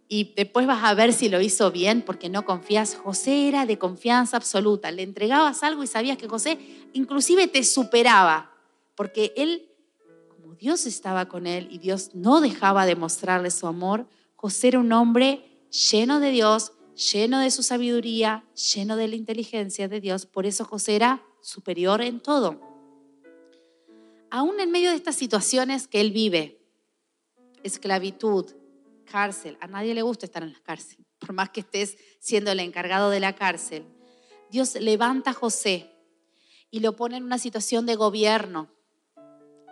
[0.10, 2.96] y después vas a ver si lo hizo bien porque no confías.
[2.96, 4.92] José era de confianza absoluta.
[4.92, 6.58] Le entregabas algo y sabías que José
[6.94, 8.52] inclusive te superaba,
[8.96, 9.70] porque él,
[10.30, 14.80] como Dios estaba con él y Dios no dejaba de mostrarle su amor, José era
[14.80, 15.44] un hombre
[15.92, 16.72] lleno de Dios,
[17.12, 20.26] lleno de su sabiduría, lleno de la inteligencia de Dios.
[20.26, 22.62] Por eso José era superior en todo.
[24.30, 26.60] Aún en medio de estas situaciones que él vive,
[27.64, 28.57] esclavitud,
[29.08, 29.58] cárcel.
[29.60, 33.10] A nadie le gusta estar en la cárcel, por más que estés siendo el encargado
[33.10, 33.84] de la cárcel.
[34.52, 35.90] Dios levanta a José
[36.70, 38.70] y lo pone en una situación de gobierno.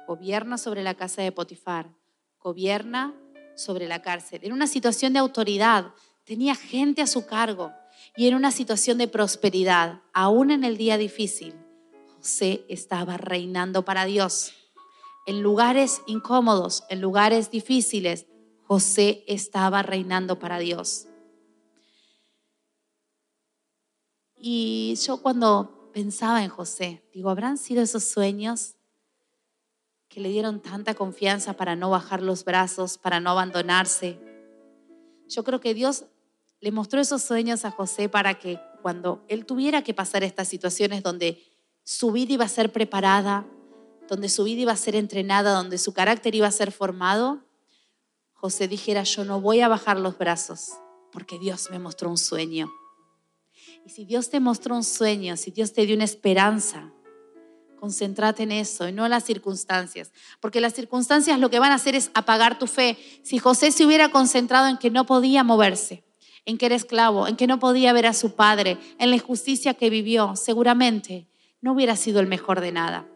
[0.07, 1.91] Gobierna sobre la casa de Potifar,
[2.39, 3.13] gobierna
[3.55, 4.39] sobre la cárcel.
[4.41, 5.93] En una situación de autoridad,
[6.23, 7.71] tenía gente a su cargo
[8.15, 11.53] y en una situación de prosperidad, aún en el día difícil,
[12.17, 14.53] José estaba reinando para Dios.
[15.27, 18.25] En lugares incómodos, en lugares difíciles,
[18.67, 21.07] José estaba reinando para Dios.
[24.35, 28.75] Y yo cuando pensaba en José, digo, ¿habrán sido esos sueños
[30.07, 34.19] que le dieron tanta confianza para no bajar los brazos, para no abandonarse?
[35.27, 36.05] Yo creo que Dios
[36.59, 41.03] le mostró esos sueños a José para que cuando él tuviera que pasar estas situaciones
[41.03, 41.41] donde
[41.83, 43.45] su vida iba a ser preparada,
[44.07, 47.44] donde su vida iba a ser entrenada, donde su carácter iba a ser formado,
[48.45, 50.73] José dijera, yo no voy a bajar los brazos
[51.11, 52.71] porque Dios me mostró un sueño.
[53.83, 56.93] Y si Dios te mostró un sueño, si Dios te dio una esperanza,
[57.79, 61.75] concéntrate en eso y no en las circunstancias, porque las circunstancias lo que van a
[61.75, 62.99] hacer es apagar tu fe.
[63.23, 66.03] Si José se hubiera concentrado en que no podía moverse,
[66.45, 69.73] en que era esclavo, en que no podía ver a su padre, en la injusticia
[69.73, 71.27] que vivió, seguramente
[71.61, 73.07] no hubiera sido el mejor de nada.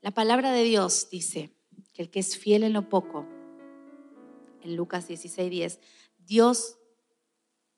[0.00, 1.52] La palabra de Dios dice
[1.92, 3.28] que el que es fiel en lo poco,
[4.64, 5.80] en Lucas 16, 10,
[6.18, 6.78] Dios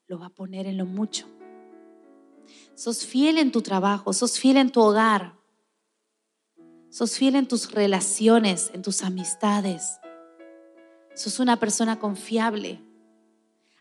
[0.07, 1.27] lo va a poner en lo mucho.
[2.75, 5.37] Sos fiel en tu trabajo, sos fiel en tu hogar,
[6.89, 9.99] sos fiel en tus relaciones, en tus amistades.
[11.13, 12.81] Sos una persona confiable.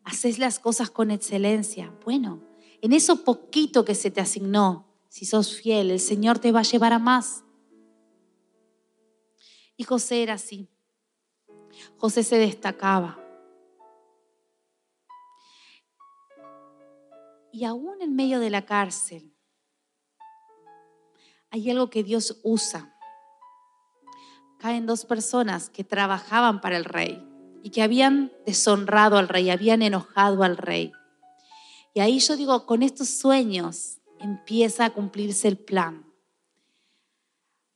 [0.04, 1.92] Haces las cosas con excelencia.
[2.04, 2.42] Bueno,
[2.80, 6.64] en eso poquito que se te asignó, si sos fiel, el Señor te va a
[6.64, 7.44] llevar a más.
[9.76, 10.68] Y José era así.
[11.98, 13.18] José se destacaba.
[17.52, 19.34] Y aún en medio de la cárcel,
[21.50, 22.94] hay algo que Dios usa.
[24.58, 27.26] Caen dos personas que trabajaban para el rey
[27.62, 30.92] y que habían deshonrado al rey, habían enojado al rey.
[31.94, 36.04] Y ahí yo digo, con estos sueños empieza a cumplirse el plan.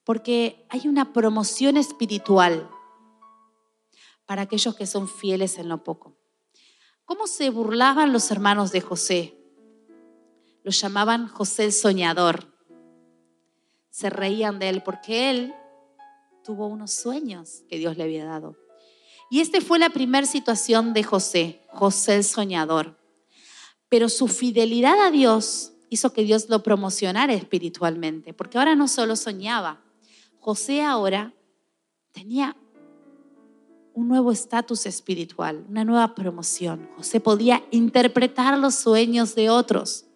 [0.04, 2.68] Porque hay una promoción espiritual
[4.30, 6.16] para aquellos que son fieles en lo poco.
[7.04, 9.36] ¿Cómo se burlaban los hermanos de José?
[10.62, 12.56] lo llamaban José el soñador.
[13.90, 15.52] Se reían de él porque él
[16.44, 18.54] tuvo unos sueños que Dios le había dado.
[19.30, 23.00] Y esta fue la primera situación de José, José el soñador.
[23.88, 29.16] Pero su fidelidad a Dios hizo que Dios lo promocionara espiritualmente, porque ahora no solo
[29.16, 29.82] soñaba,
[30.38, 31.34] José ahora
[32.12, 32.56] tenía
[34.00, 36.88] un nuevo estatus espiritual, una nueva promoción.
[36.96, 40.06] José podía interpretar los sueños de otros.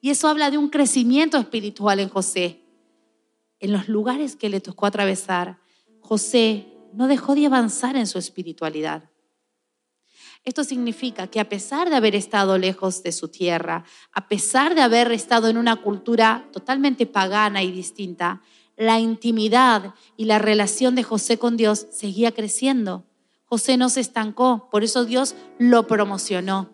[0.00, 2.62] Y eso habla de un crecimiento espiritual en José.
[3.58, 5.58] En los lugares que le tocó atravesar,
[6.00, 9.10] José no dejó de avanzar en su espiritualidad.
[10.44, 14.82] Esto significa que a pesar de haber estado lejos de su tierra, a pesar de
[14.82, 18.40] haber estado en una cultura totalmente pagana y distinta,
[18.76, 23.04] la intimidad y la relación de José con Dios seguía creciendo.
[23.46, 26.70] José no se estancó, por eso Dios lo promocionó.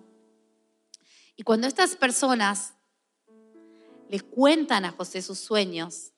[1.36, 2.74] Y cuando estas personas
[4.08, 6.12] le cuentan a José sus sueños,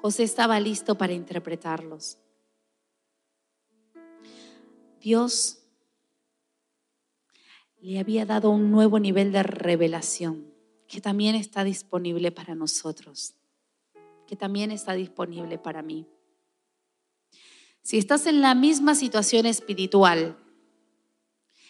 [0.00, 2.18] José estaba listo para interpretarlos.
[5.00, 5.58] Dios
[7.80, 10.52] le había dado un nuevo nivel de revelación
[10.88, 13.34] que también está disponible para nosotros
[14.26, 16.06] que también está disponible para mí.
[17.84, 20.38] Si estás en la misma situación espiritual,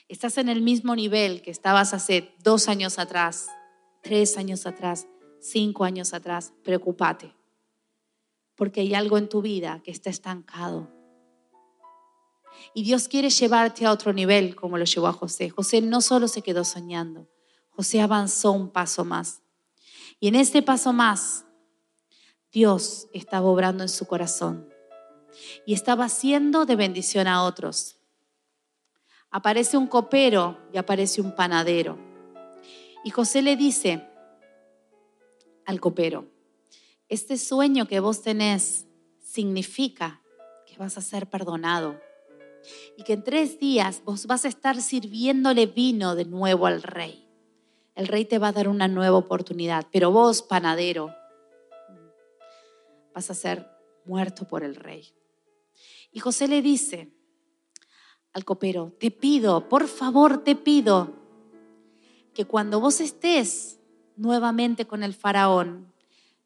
[0.06, 3.48] estás en el mismo nivel que estabas hace dos años atrás,
[4.00, 5.08] tres años atrás,
[5.40, 7.34] cinco años atrás, preocúpate,
[8.54, 10.88] porque hay algo en tu vida que está estancado.
[12.74, 15.50] Y Dios quiere llevarte a otro nivel, como lo llevó a José.
[15.50, 17.28] José no solo se quedó soñando,
[17.70, 19.42] José avanzó un paso más.
[20.20, 21.44] Y en este paso más,
[22.52, 24.72] Dios estaba obrando en su corazón
[25.66, 27.96] y estaba haciendo de bendición a otros.
[29.30, 31.98] Aparece un copero y aparece un panadero.
[33.04, 34.06] Y José le dice
[35.66, 36.26] al copero,
[37.08, 38.86] este sueño que vos tenés
[39.22, 40.22] significa
[40.66, 42.00] que vas a ser perdonado
[42.96, 47.28] y que en tres días vos vas a estar sirviéndole vino de nuevo al rey.
[47.94, 51.14] El rey te va a dar una nueva oportunidad, pero vos, panadero,
[53.14, 53.68] vas a ser
[54.04, 55.14] muerto por el rey.
[56.14, 57.10] Y José le dice
[58.32, 61.12] al copero, te pido, por favor te pido,
[62.32, 63.80] que cuando vos estés
[64.16, 65.92] nuevamente con el faraón,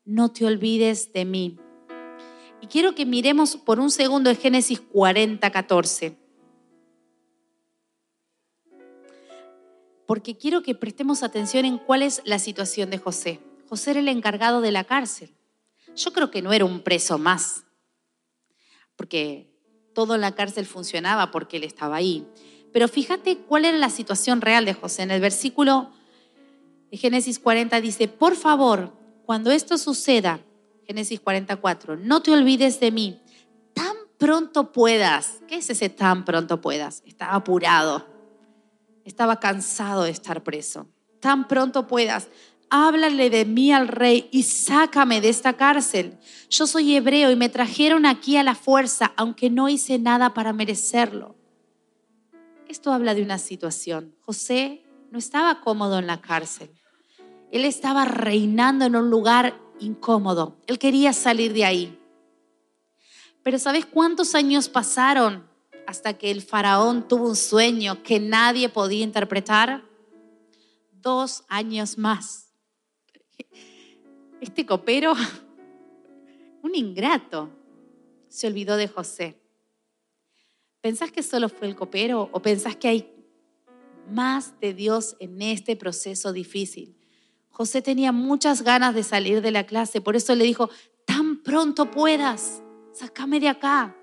[0.06, 1.58] no te olvides de mí.
[2.62, 6.16] Y quiero que miremos por un segundo en Génesis 40, 14.
[10.06, 13.40] Porque quiero que prestemos atención en cuál es la situación de José.
[13.68, 15.34] José era el encargado de la cárcel.
[15.94, 17.64] Yo creo que no era un preso más,
[18.96, 19.57] porque
[19.98, 22.24] todo en la cárcel funcionaba porque él estaba ahí.
[22.72, 25.02] Pero fíjate cuál era la situación real de José.
[25.02, 25.90] En el versículo
[26.88, 28.92] de Génesis 40 dice, por favor,
[29.26, 30.38] cuando esto suceda,
[30.86, 33.20] Génesis 44, no te olvides de mí,
[33.74, 35.40] tan pronto puedas.
[35.48, 37.02] ¿Qué es ese tan pronto puedas?
[37.04, 38.06] Estaba apurado,
[39.04, 40.86] estaba cansado de estar preso.
[41.18, 42.28] Tan pronto puedas,
[42.70, 46.18] háblale de mí al rey y sácame de esta cárcel.
[46.50, 50.52] Yo soy hebreo y me trajeron aquí a la fuerza, aunque no hice nada para
[50.52, 51.36] merecerlo.
[52.68, 54.14] Esto habla de una situación.
[54.20, 56.70] José no estaba cómodo en la cárcel.
[57.50, 60.58] Él estaba reinando en un lugar incómodo.
[60.66, 61.98] Él quería salir de ahí.
[63.42, 65.48] Pero ¿sabes cuántos años pasaron
[65.86, 69.82] hasta que el faraón tuvo un sueño que nadie podía interpretar?
[70.92, 72.47] Dos años más.
[74.40, 75.14] Este copero,
[76.62, 77.50] un ingrato,
[78.28, 79.40] se olvidó de José.
[80.80, 83.12] ¿Pensás que solo fue el copero o pensás que hay
[84.10, 86.96] más de Dios en este proceso difícil?
[87.48, 90.70] José tenía muchas ganas de salir de la clase, por eso le dijo,
[91.04, 92.62] tan pronto puedas,
[92.92, 93.96] sácame de acá.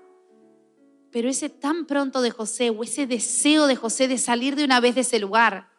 [1.10, 4.80] Pero ese tan pronto de José o ese deseo de José de salir de una
[4.80, 5.70] vez de ese lugar,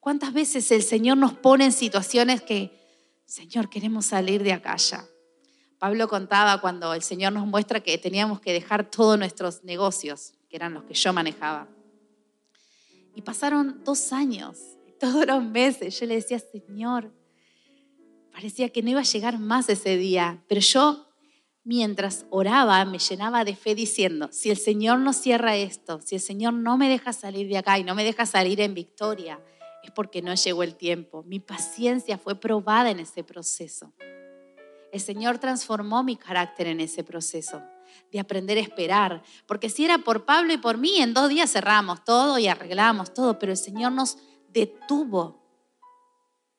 [0.00, 2.83] ¿cuántas veces el Señor nos pone en situaciones que
[3.26, 5.04] Señor, queremos salir de acá ya.
[5.78, 10.56] Pablo contaba cuando el Señor nos muestra que teníamos que dejar todos nuestros negocios, que
[10.56, 11.68] eran los que yo manejaba.
[13.14, 14.58] Y pasaron dos años,
[15.00, 15.98] todos los meses.
[15.98, 17.12] Yo le decía, Señor,
[18.32, 21.08] parecía que no iba a llegar más ese día, pero yo
[21.64, 26.20] mientras oraba me llenaba de fe diciendo, si el Señor no cierra esto, si el
[26.20, 29.40] Señor no me deja salir de acá y no me deja salir en victoria,
[29.84, 31.22] es porque no llegó el tiempo.
[31.24, 33.92] Mi paciencia fue probada en ese proceso.
[34.92, 37.62] El Señor transformó mi carácter en ese proceso
[38.10, 39.22] de aprender a esperar.
[39.46, 43.12] Porque si era por Pablo y por mí, en dos días cerramos todo y arreglamos
[43.12, 44.18] todo, pero el Señor nos
[44.48, 45.42] detuvo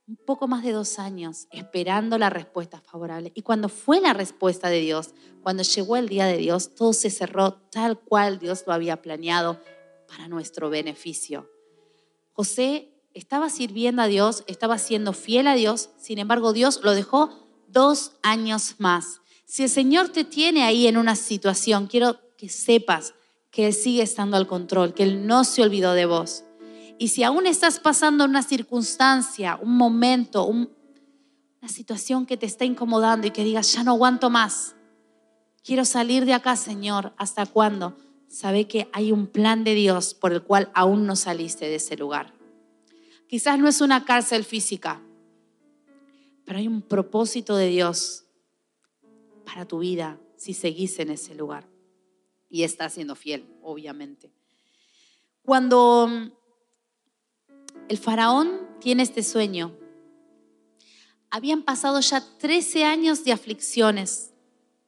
[0.08, 3.32] un poco más de dos años esperando la respuesta favorable.
[3.34, 7.10] Y cuando fue la respuesta de Dios, cuando llegó el día de Dios, todo se
[7.10, 9.60] cerró tal cual Dios lo había planeado
[10.08, 11.50] para nuestro beneficio.
[12.34, 17.30] José estaba sirviendo a Dios, estaba siendo fiel a Dios, sin embargo Dios lo dejó
[17.70, 19.22] dos años más.
[19.46, 23.14] Si el Señor te tiene ahí en una situación, quiero que sepas
[23.52, 26.44] que Él sigue estando al control, que Él no se olvidó de vos.
[26.98, 33.28] Y si aún estás pasando una circunstancia, un momento, una situación que te está incomodando
[33.28, 34.76] y que digas, ya no aguanto más,
[35.64, 37.96] quiero salir de acá, Señor, ¿hasta cuándo?
[38.28, 41.96] Sabe que hay un plan de Dios por el cual aún no saliste de ese
[41.96, 42.35] lugar.
[43.28, 45.02] Quizás no es una cárcel física,
[46.46, 48.26] pero hay un propósito de Dios
[49.46, 51.68] para tu vida si seguís en ese lugar.
[52.50, 54.32] Y estás siendo fiel, obviamente.
[55.42, 56.10] Cuando
[57.88, 59.76] el faraón tiene este sueño,
[61.30, 64.34] habían pasado ya 13 años de aflicciones,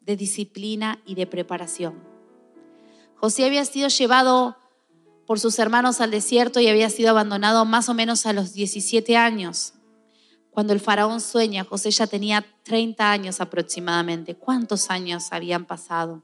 [0.01, 1.95] de disciplina y de preparación.
[3.15, 4.55] José había sido llevado
[5.27, 9.17] por sus hermanos al desierto y había sido abandonado más o menos a los 17
[9.17, 9.73] años.
[10.51, 14.35] Cuando el faraón sueña, José ya tenía 30 años aproximadamente.
[14.35, 16.23] ¿Cuántos años habían pasado?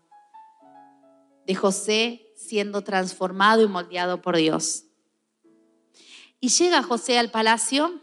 [1.46, 4.86] De José siendo transformado y moldeado por Dios.
[6.40, 8.00] Y llega José al palacio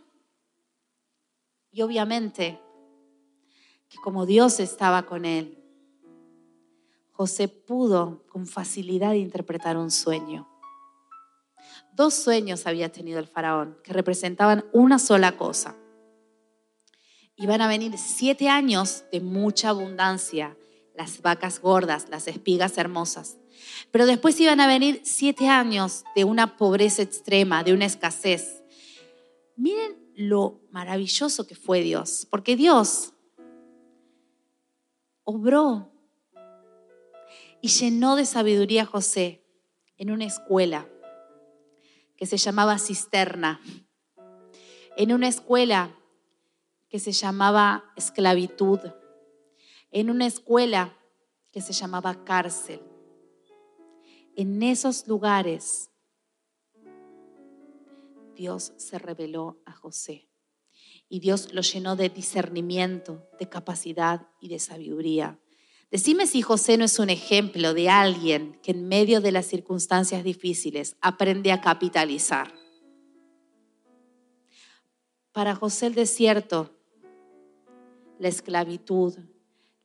[1.72, 2.60] y obviamente
[3.88, 5.64] que como Dios estaba con él,
[7.12, 10.50] José pudo con facilidad interpretar un sueño.
[12.00, 15.76] Dos sueños había tenido el faraón que representaban una sola cosa.
[17.36, 20.56] Iban a venir siete años de mucha abundancia,
[20.94, 23.36] las vacas gordas, las espigas hermosas.
[23.90, 28.62] Pero después iban a venir siete años de una pobreza extrema, de una escasez.
[29.56, 33.12] Miren lo maravilloso que fue Dios, porque Dios
[35.24, 35.92] obró
[37.60, 39.44] y llenó de sabiduría a José
[39.98, 40.88] en una escuela
[42.20, 43.62] que se llamaba cisterna,
[44.98, 45.96] en una escuela
[46.90, 48.78] que se llamaba esclavitud,
[49.90, 50.94] en una escuela
[51.50, 52.82] que se llamaba cárcel.
[54.36, 55.90] En esos lugares
[58.34, 60.28] Dios se reveló a José
[61.08, 65.40] y Dios lo llenó de discernimiento, de capacidad y de sabiduría.
[65.90, 70.22] Decime si José no es un ejemplo de alguien que en medio de las circunstancias
[70.22, 72.54] difíciles aprende a capitalizar.
[75.32, 76.76] Para José el desierto,
[78.20, 79.18] la esclavitud,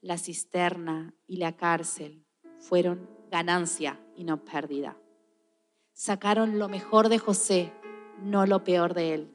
[0.01, 2.23] la cisterna y la cárcel
[2.59, 4.97] fueron ganancia y no pérdida.
[5.93, 7.73] Sacaron lo mejor de José,
[8.21, 9.31] no lo peor de él.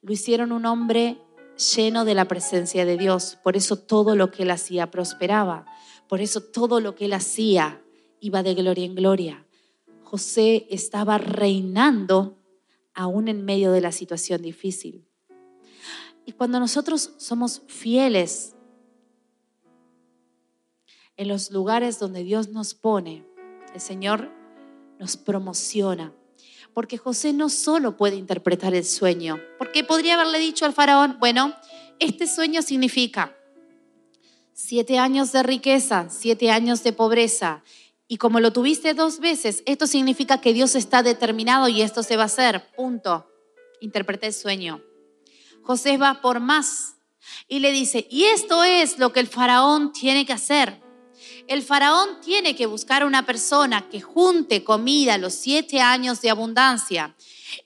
[0.00, 1.18] Lo hicieron un hombre
[1.56, 3.38] lleno de la presencia de Dios.
[3.42, 5.66] Por eso todo lo que él hacía prosperaba.
[6.08, 7.82] Por eso todo lo que él hacía
[8.20, 9.46] iba de gloria en gloria.
[10.02, 12.38] José estaba reinando
[12.94, 15.06] aún en medio de la situación difícil.
[16.24, 18.54] Y cuando nosotros somos fieles
[21.16, 23.24] en los lugares donde Dios nos pone,
[23.74, 24.30] el Señor
[24.98, 26.12] nos promociona
[26.76, 31.54] porque José no solo puede interpretar el sueño, porque podría haberle dicho al faraón, bueno,
[32.00, 33.34] este sueño significa
[34.52, 37.62] siete años de riqueza, siete años de pobreza,
[38.08, 42.18] y como lo tuviste dos veces, esto significa que Dios está determinado y esto se
[42.18, 43.26] va a hacer, punto.
[43.80, 44.82] Interpreté el sueño.
[45.62, 46.96] José va por más
[47.48, 50.82] y le dice, y esto es lo que el faraón tiene que hacer.
[51.48, 57.14] El faraón tiene que buscar una persona que junte comida los siete años de abundancia.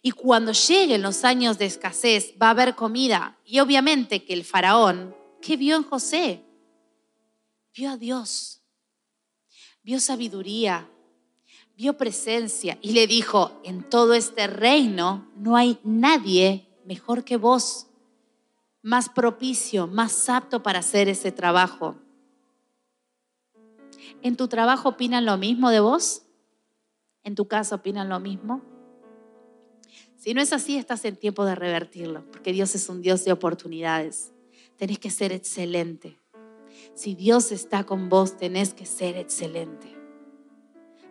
[0.03, 3.39] Y cuando lleguen los años de escasez, va a haber comida.
[3.45, 6.45] Y obviamente que el faraón, ¿qué vio en José?
[7.75, 8.61] Vio a Dios,
[9.83, 10.89] vio sabiduría,
[11.77, 17.87] vio presencia y le dijo, en todo este reino no hay nadie mejor que vos,
[18.83, 21.97] más propicio, más apto para hacer ese trabajo.
[24.23, 26.23] ¿En tu trabajo opinan lo mismo de vos?
[27.25, 28.63] ¿En tu casa opinan lo mismo?
[30.17, 33.33] Si no es así, estás en tiempo de revertirlo, porque Dios es un Dios de
[33.33, 34.33] oportunidades.
[34.77, 36.19] Tenés que ser excelente.
[36.95, 39.97] Si Dios está con vos, tenés que ser excelente.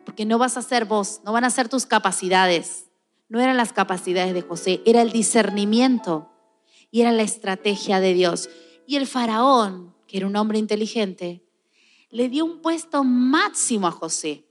[0.06, 2.86] Porque no vas a ser vos, no van a ser tus capacidades.
[3.28, 6.30] No eran las capacidades de José, era el discernimiento
[6.92, 8.50] y era la estrategia de Dios.
[8.86, 11.44] Y el faraón, que era un hombre inteligente,
[12.10, 14.46] le dio un puesto máximo a José.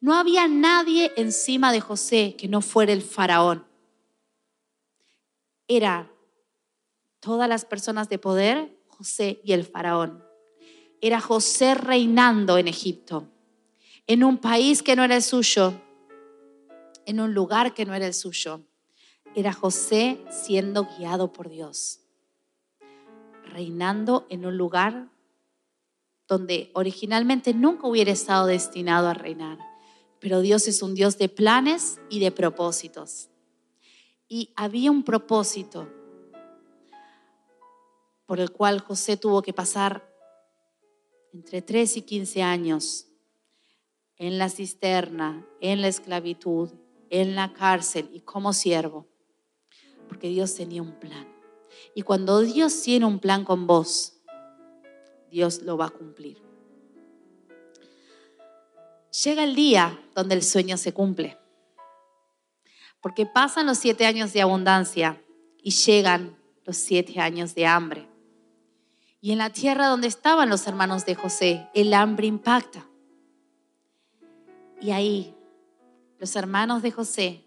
[0.00, 3.66] No había nadie encima de José que no fuera el faraón.
[5.68, 6.10] Era
[7.20, 10.24] todas las personas de poder, José y el faraón.
[11.00, 13.28] Era José reinando en Egipto,
[14.06, 15.80] en un país que no era el suyo,
[17.06, 18.62] en un lugar que no era el suyo.
[19.34, 22.00] Era José siendo guiado por Dios,
[23.44, 25.08] reinando en un lugar
[26.30, 29.58] donde originalmente nunca hubiera estado destinado a reinar.
[30.20, 33.30] Pero Dios es un Dios de planes y de propósitos.
[34.28, 35.88] Y había un propósito
[38.26, 40.08] por el cual José tuvo que pasar
[41.32, 43.08] entre 3 y 15 años
[44.16, 46.70] en la cisterna, en la esclavitud,
[47.08, 49.08] en la cárcel y como siervo,
[50.06, 51.26] porque Dios tenía un plan.
[51.92, 54.19] Y cuando Dios tiene un plan con vos,
[55.30, 56.42] Dios lo va a cumplir.
[59.24, 61.38] Llega el día donde el sueño se cumple,
[63.00, 65.22] porque pasan los siete años de abundancia
[65.62, 68.08] y llegan los siete años de hambre.
[69.20, 72.86] Y en la tierra donde estaban los hermanos de José, el hambre impacta.
[74.80, 75.34] Y ahí
[76.18, 77.44] los hermanos de José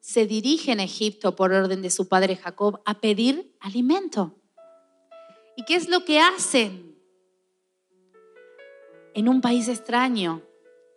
[0.00, 4.38] se dirigen a Egipto por orden de su padre Jacob a pedir alimento.
[5.56, 6.93] ¿Y qué es lo que hacen?
[9.14, 10.42] En un país extraño,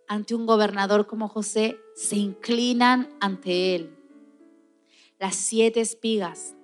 [0.07, 3.97] ante un gobernador como José, se inclinan ante él.
[5.19, 6.55] Las siete espigas,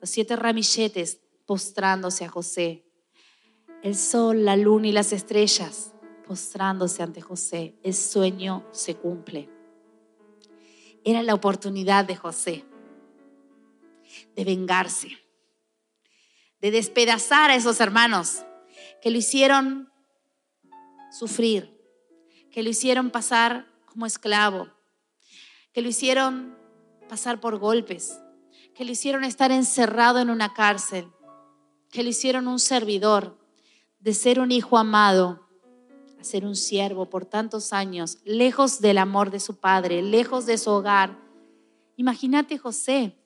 [0.00, 2.86] los siete ramilletes postrándose a José
[3.86, 5.92] el sol, la luna y las estrellas
[6.26, 7.76] postrándose ante José.
[7.84, 9.48] El sueño se cumple.
[11.04, 12.64] Era la oportunidad de José
[14.34, 15.10] de vengarse,
[16.60, 18.44] de despedazar a esos hermanos
[19.00, 19.92] que lo hicieron
[21.16, 21.80] sufrir,
[22.50, 24.68] que lo hicieron pasar como esclavo,
[25.72, 26.56] que lo hicieron
[27.08, 28.20] pasar por golpes,
[28.74, 31.08] que lo hicieron estar encerrado en una cárcel,
[31.90, 33.38] que lo hicieron un servidor,
[33.98, 35.48] de ser un hijo amado
[36.20, 40.58] a ser un siervo por tantos años, lejos del amor de su padre, lejos de
[40.58, 41.18] su hogar.
[41.96, 43.16] Imagínate José,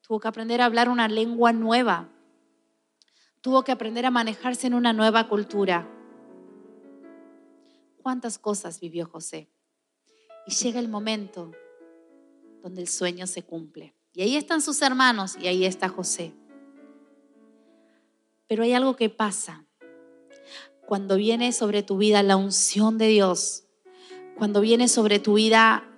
[0.00, 2.08] tuvo que aprender a hablar una lengua nueva,
[3.40, 5.88] tuvo que aprender a manejarse en una nueva cultura.
[8.06, 9.50] ¿Cuántas cosas vivió José?
[10.46, 11.50] Y llega el momento
[12.62, 13.96] donde el sueño se cumple.
[14.12, 16.32] Y ahí están sus hermanos y ahí está José.
[18.46, 19.66] Pero hay algo que pasa
[20.86, 23.64] cuando viene sobre tu vida la unción de Dios,
[24.36, 25.90] cuando viene sobre tu vida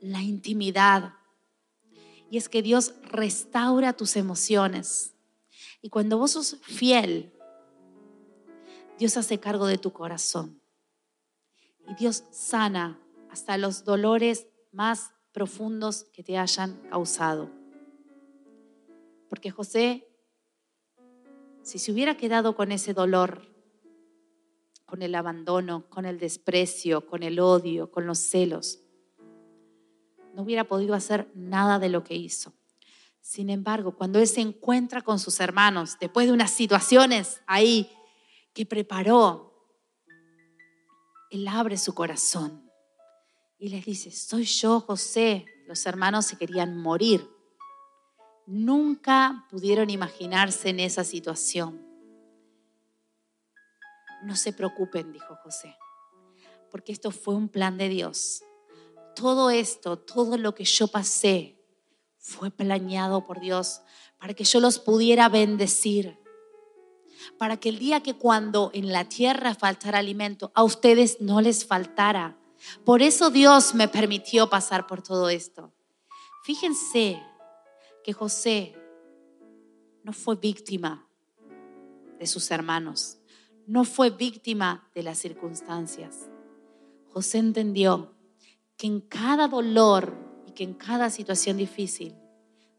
[0.00, 1.16] la intimidad.
[2.30, 5.12] Y es que Dios restaura tus emociones.
[5.82, 7.30] Y cuando vos sos fiel,
[8.98, 10.62] Dios hace cargo de tu corazón.
[11.88, 17.50] Y Dios sana hasta los dolores más profundos que te hayan causado.
[19.28, 20.08] Porque José,
[21.62, 23.56] si se hubiera quedado con ese dolor,
[24.86, 28.80] con el abandono, con el desprecio, con el odio, con los celos.
[30.32, 32.52] No hubiera podido hacer nada de lo que hizo.
[33.20, 37.90] Sin embargo, cuando él se encuentra con sus hermanos, después de unas situaciones ahí
[38.52, 39.55] que preparó,
[41.36, 42.70] él abre su corazón
[43.58, 45.46] y les dice, soy yo, José.
[45.66, 47.28] Los hermanos se querían morir.
[48.46, 51.84] Nunca pudieron imaginarse en esa situación.
[54.22, 55.76] No se preocupen, dijo José,
[56.70, 58.42] porque esto fue un plan de Dios.
[59.14, 61.56] Todo esto, todo lo que yo pasé,
[62.18, 63.82] fue planeado por Dios
[64.18, 66.18] para que yo los pudiera bendecir.
[67.38, 71.64] Para que el día que cuando en la tierra faltara alimento, a ustedes no les
[71.64, 72.38] faltara.
[72.84, 75.72] Por eso Dios me permitió pasar por todo esto.
[76.44, 77.22] Fíjense
[78.04, 78.74] que José
[80.02, 81.08] no fue víctima
[82.18, 83.18] de sus hermanos
[83.66, 86.28] no fue víctima de las circunstancias.
[87.08, 88.14] José entendió
[88.76, 90.14] que en cada dolor
[90.46, 92.14] y que en cada situación difícil,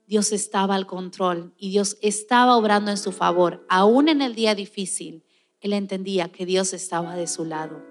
[0.08, 3.66] Dios estaba al control y Dios estaba obrando en su favor.
[3.68, 5.26] Aún en el día difícil,
[5.60, 7.84] él entendía que Dios estaba de su lado.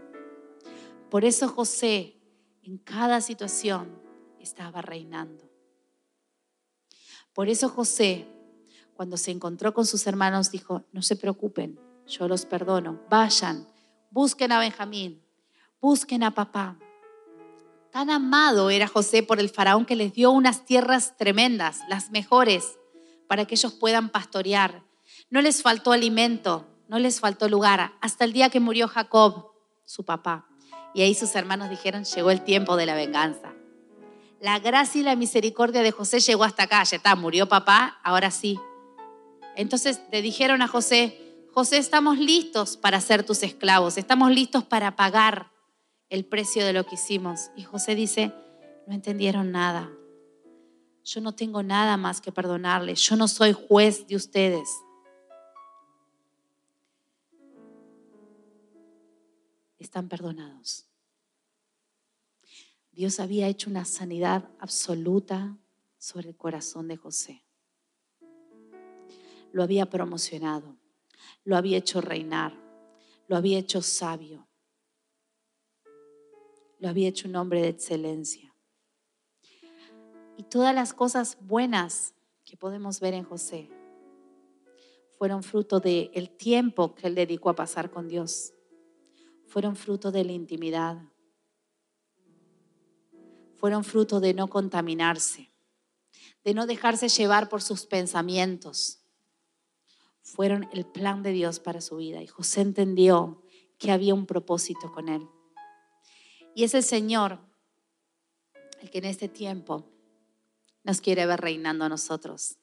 [1.11, 2.17] Por eso José
[2.63, 4.01] en cada situación
[4.41, 5.45] estaba reinando.
[7.35, 8.27] Por eso José,
[8.95, 12.99] cuando se encontró con sus hermanos, dijo, no se preocupen, yo los perdono.
[13.11, 13.69] Vayan,
[14.11, 15.23] busquen a Benjamín,
[15.83, 16.79] busquen a papá.
[17.97, 22.77] Tan amado era José por el faraón que les dio unas tierras tremendas, las mejores,
[23.27, 24.83] para que ellos puedan pastorear.
[25.31, 29.53] No les faltó alimento, no les faltó lugar, hasta el día que murió Jacob,
[29.87, 30.47] su papá.
[30.93, 33.55] Y ahí sus hermanos dijeron, llegó el tiempo de la venganza.
[34.43, 38.31] La gracia y la misericordia de José llegó hasta acá, ya está, murió papá, ahora
[38.31, 38.61] sí,
[39.55, 41.19] Entonces le dijeron a José,
[41.55, 45.56] José, estamos listos para ser tus esclavos, estamos listos para pagar
[46.09, 47.51] el precio de lo que hicimos.
[47.57, 48.33] Y José dice,
[48.87, 49.91] no entendieron nada.
[51.05, 53.01] Yo no tengo nada más que perdonarles.
[53.01, 54.69] Yo no soy juez de ustedes.
[59.79, 60.89] Están perdonados.
[62.93, 65.57] Dios había hecho una sanidad absoluta
[65.99, 67.45] sobre el corazón de José.
[69.53, 70.77] Lo había promocionado
[71.45, 72.53] lo había hecho reinar,
[73.29, 74.46] lo había hecho sabio,
[76.79, 78.55] lo había hecho un hombre de excelencia.
[80.37, 82.15] Y todas las cosas buenas
[82.45, 83.71] que podemos ver en José
[85.19, 88.53] fueron fruto del el tiempo que él dedicó a pasar con Dios.
[89.47, 91.03] Fueron fruto de la intimidad.
[93.55, 95.51] Fueron fruto de no contaminarse,
[96.45, 99.01] de no dejarse llevar por sus pensamientos,
[100.27, 102.21] fueron el plan de Dios para su vida.
[102.21, 103.43] Y José entendió
[103.79, 105.29] que había un propósito con él.
[106.57, 107.39] Y es el Señor
[108.81, 109.85] el que en este tiempo
[110.85, 112.57] nos quiere ver reinando a nosotros.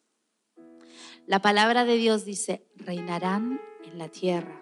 [1.27, 4.59] La palabra de Dios dice, reinarán en la tierra.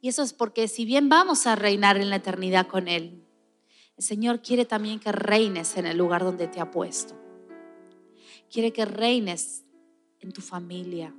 [0.00, 3.22] Y eso es porque si bien vamos a reinar en la eternidad con Él,
[3.96, 7.14] el Señor quiere también que reines en el lugar donde te ha puesto.
[8.50, 9.62] Quiere que reines
[10.18, 11.14] en tu familia,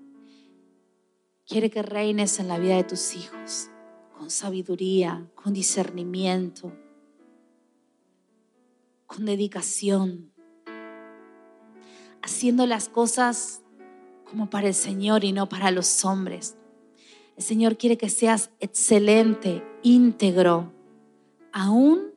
[1.47, 3.69] quiere que reines en la vida de tus hijos
[4.17, 6.71] con sabiduría, con discernimiento,
[9.05, 10.31] con dedicación,
[12.21, 13.61] haciendo las cosas
[14.23, 16.55] como para el Señor y no para los hombres.
[17.35, 20.73] El Señor quiere que seas excelente, íntegro,
[21.51, 22.13] aún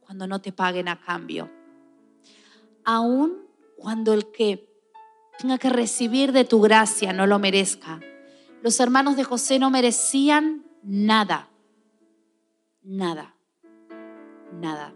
[0.00, 1.50] cuando no te paguen a cambio,
[2.84, 3.38] aún
[3.76, 4.68] cuando el que
[5.38, 8.00] tenga que recibir de tu gracia no lo merezca
[8.62, 11.50] los hermanos de José no merecían nada,
[12.82, 13.34] nada,
[14.52, 14.94] nada.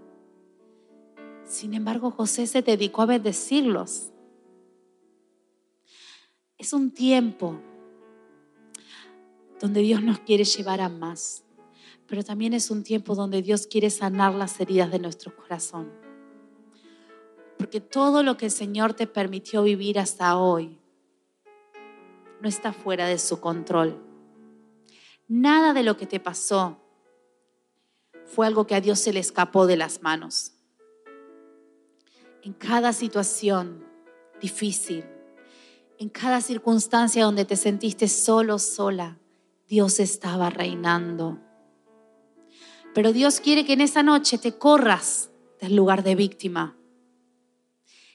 [1.44, 4.10] Sin embargo, José se dedicó a bendecirlos.
[6.56, 7.60] Es un tiempo
[9.60, 11.44] donde Dios nos quiere llevar a más,
[12.06, 15.92] pero también es un tiempo donde Dios quiere sanar las heridas de nuestro corazón.
[17.58, 20.78] Porque todo lo que el Señor te permitió vivir hasta hoy
[22.40, 24.11] no está fuera de su control.
[25.28, 26.78] Nada de lo que te pasó
[28.24, 30.52] fue algo que a Dios se le escapó de las manos.
[32.42, 33.84] En cada situación
[34.40, 35.04] difícil,
[35.98, 39.18] en cada circunstancia donde te sentiste solo, sola,
[39.68, 41.38] Dios estaba reinando.
[42.94, 46.76] Pero Dios quiere que en esa noche te corras del lugar de víctima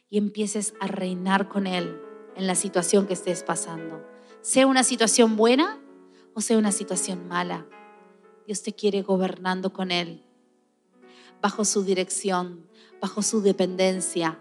[0.10, 2.02] y empieces a reinar con Él
[2.36, 4.06] en la situación que estés pasando
[4.42, 5.78] sea una situación buena
[6.38, 7.66] o sea una situación mala.
[8.46, 10.24] Dios te quiere gobernando con Él,
[11.42, 12.70] bajo su dirección,
[13.02, 14.40] bajo su dependencia,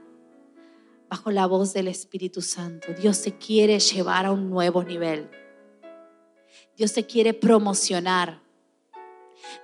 [1.08, 2.88] bajo la voz del Espíritu Santo.
[3.00, 5.30] Dios te quiere llevar a un nuevo nivel.
[6.76, 8.42] Dios te quiere promocionar.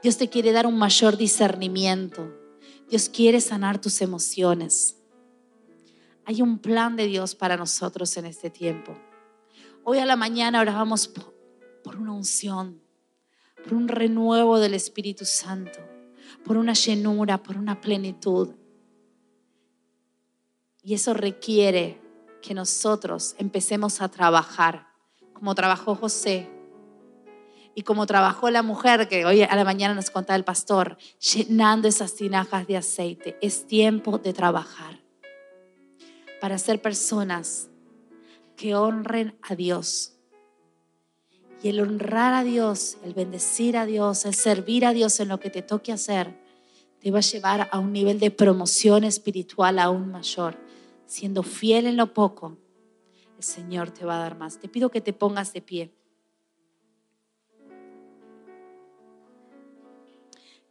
[0.03, 2.33] Dios te quiere dar un mayor discernimiento.
[2.89, 4.97] Dios quiere sanar tus emociones.
[6.25, 8.97] Hay un plan de Dios para nosotros en este tiempo.
[9.85, 11.09] Hoy a la mañana oramos
[11.83, 12.81] por, una unción,
[13.63, 15.79] por un renuevo del Espíritu Santo,
[16.45, 18.51] por una llenura, por una plenitud.
[20.83, 22.01] Y eso requiere
[22.41, 24.89] que nosotros empecemos a trabajar,
[25.33, 26.51] como trabajó José
[27.75, 30.99] y como trabajó la mujer que hoy a la mañana nos contaba el pastor,
[31.35, 33.39] llenando esas tinajas de aceite.
[33.41, 35.01] Es tiempo de trabajar
[36.41, 37.71] para ser personas
[38.57, 40.12] que honren a Dios.
[41.63, 45.39] Y el honrar a Dios, el bendecir a Dios, el servir a Dios en lo
[45.39, 46.37] que te toque hacer,
[46.99, 50.57] te va a llevar a un nivel de promoción espiritual aún mayor.
[51.07, 52.57] Siendo fiel en lo poco,
[53.37, 54.59] el Señor te va a dar más.
[54.59, 55.95] Te pido que te pongas de pie.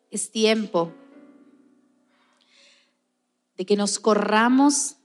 [0.10, 0.92] Es tiempo
[3.56, 4.98] de que nos corramos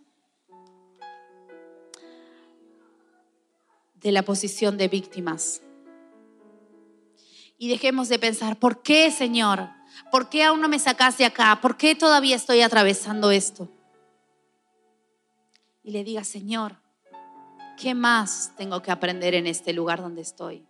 [3.95, 5.63] de la posición de víctimas.
[7.59, 9.71] Y dejemos de pensar, ¿por qué, Señor?
[10.11, 11.59] ¿Por qué aún no me sacaste acá?
[11.61, 13.69] ¿Por qué todavía estoy atravesando esto?
[15.83, 16.77] Y le diga, Señor,
[17.77, 20.67] ¿qué más tengo que aprender en este lugar donde estoy?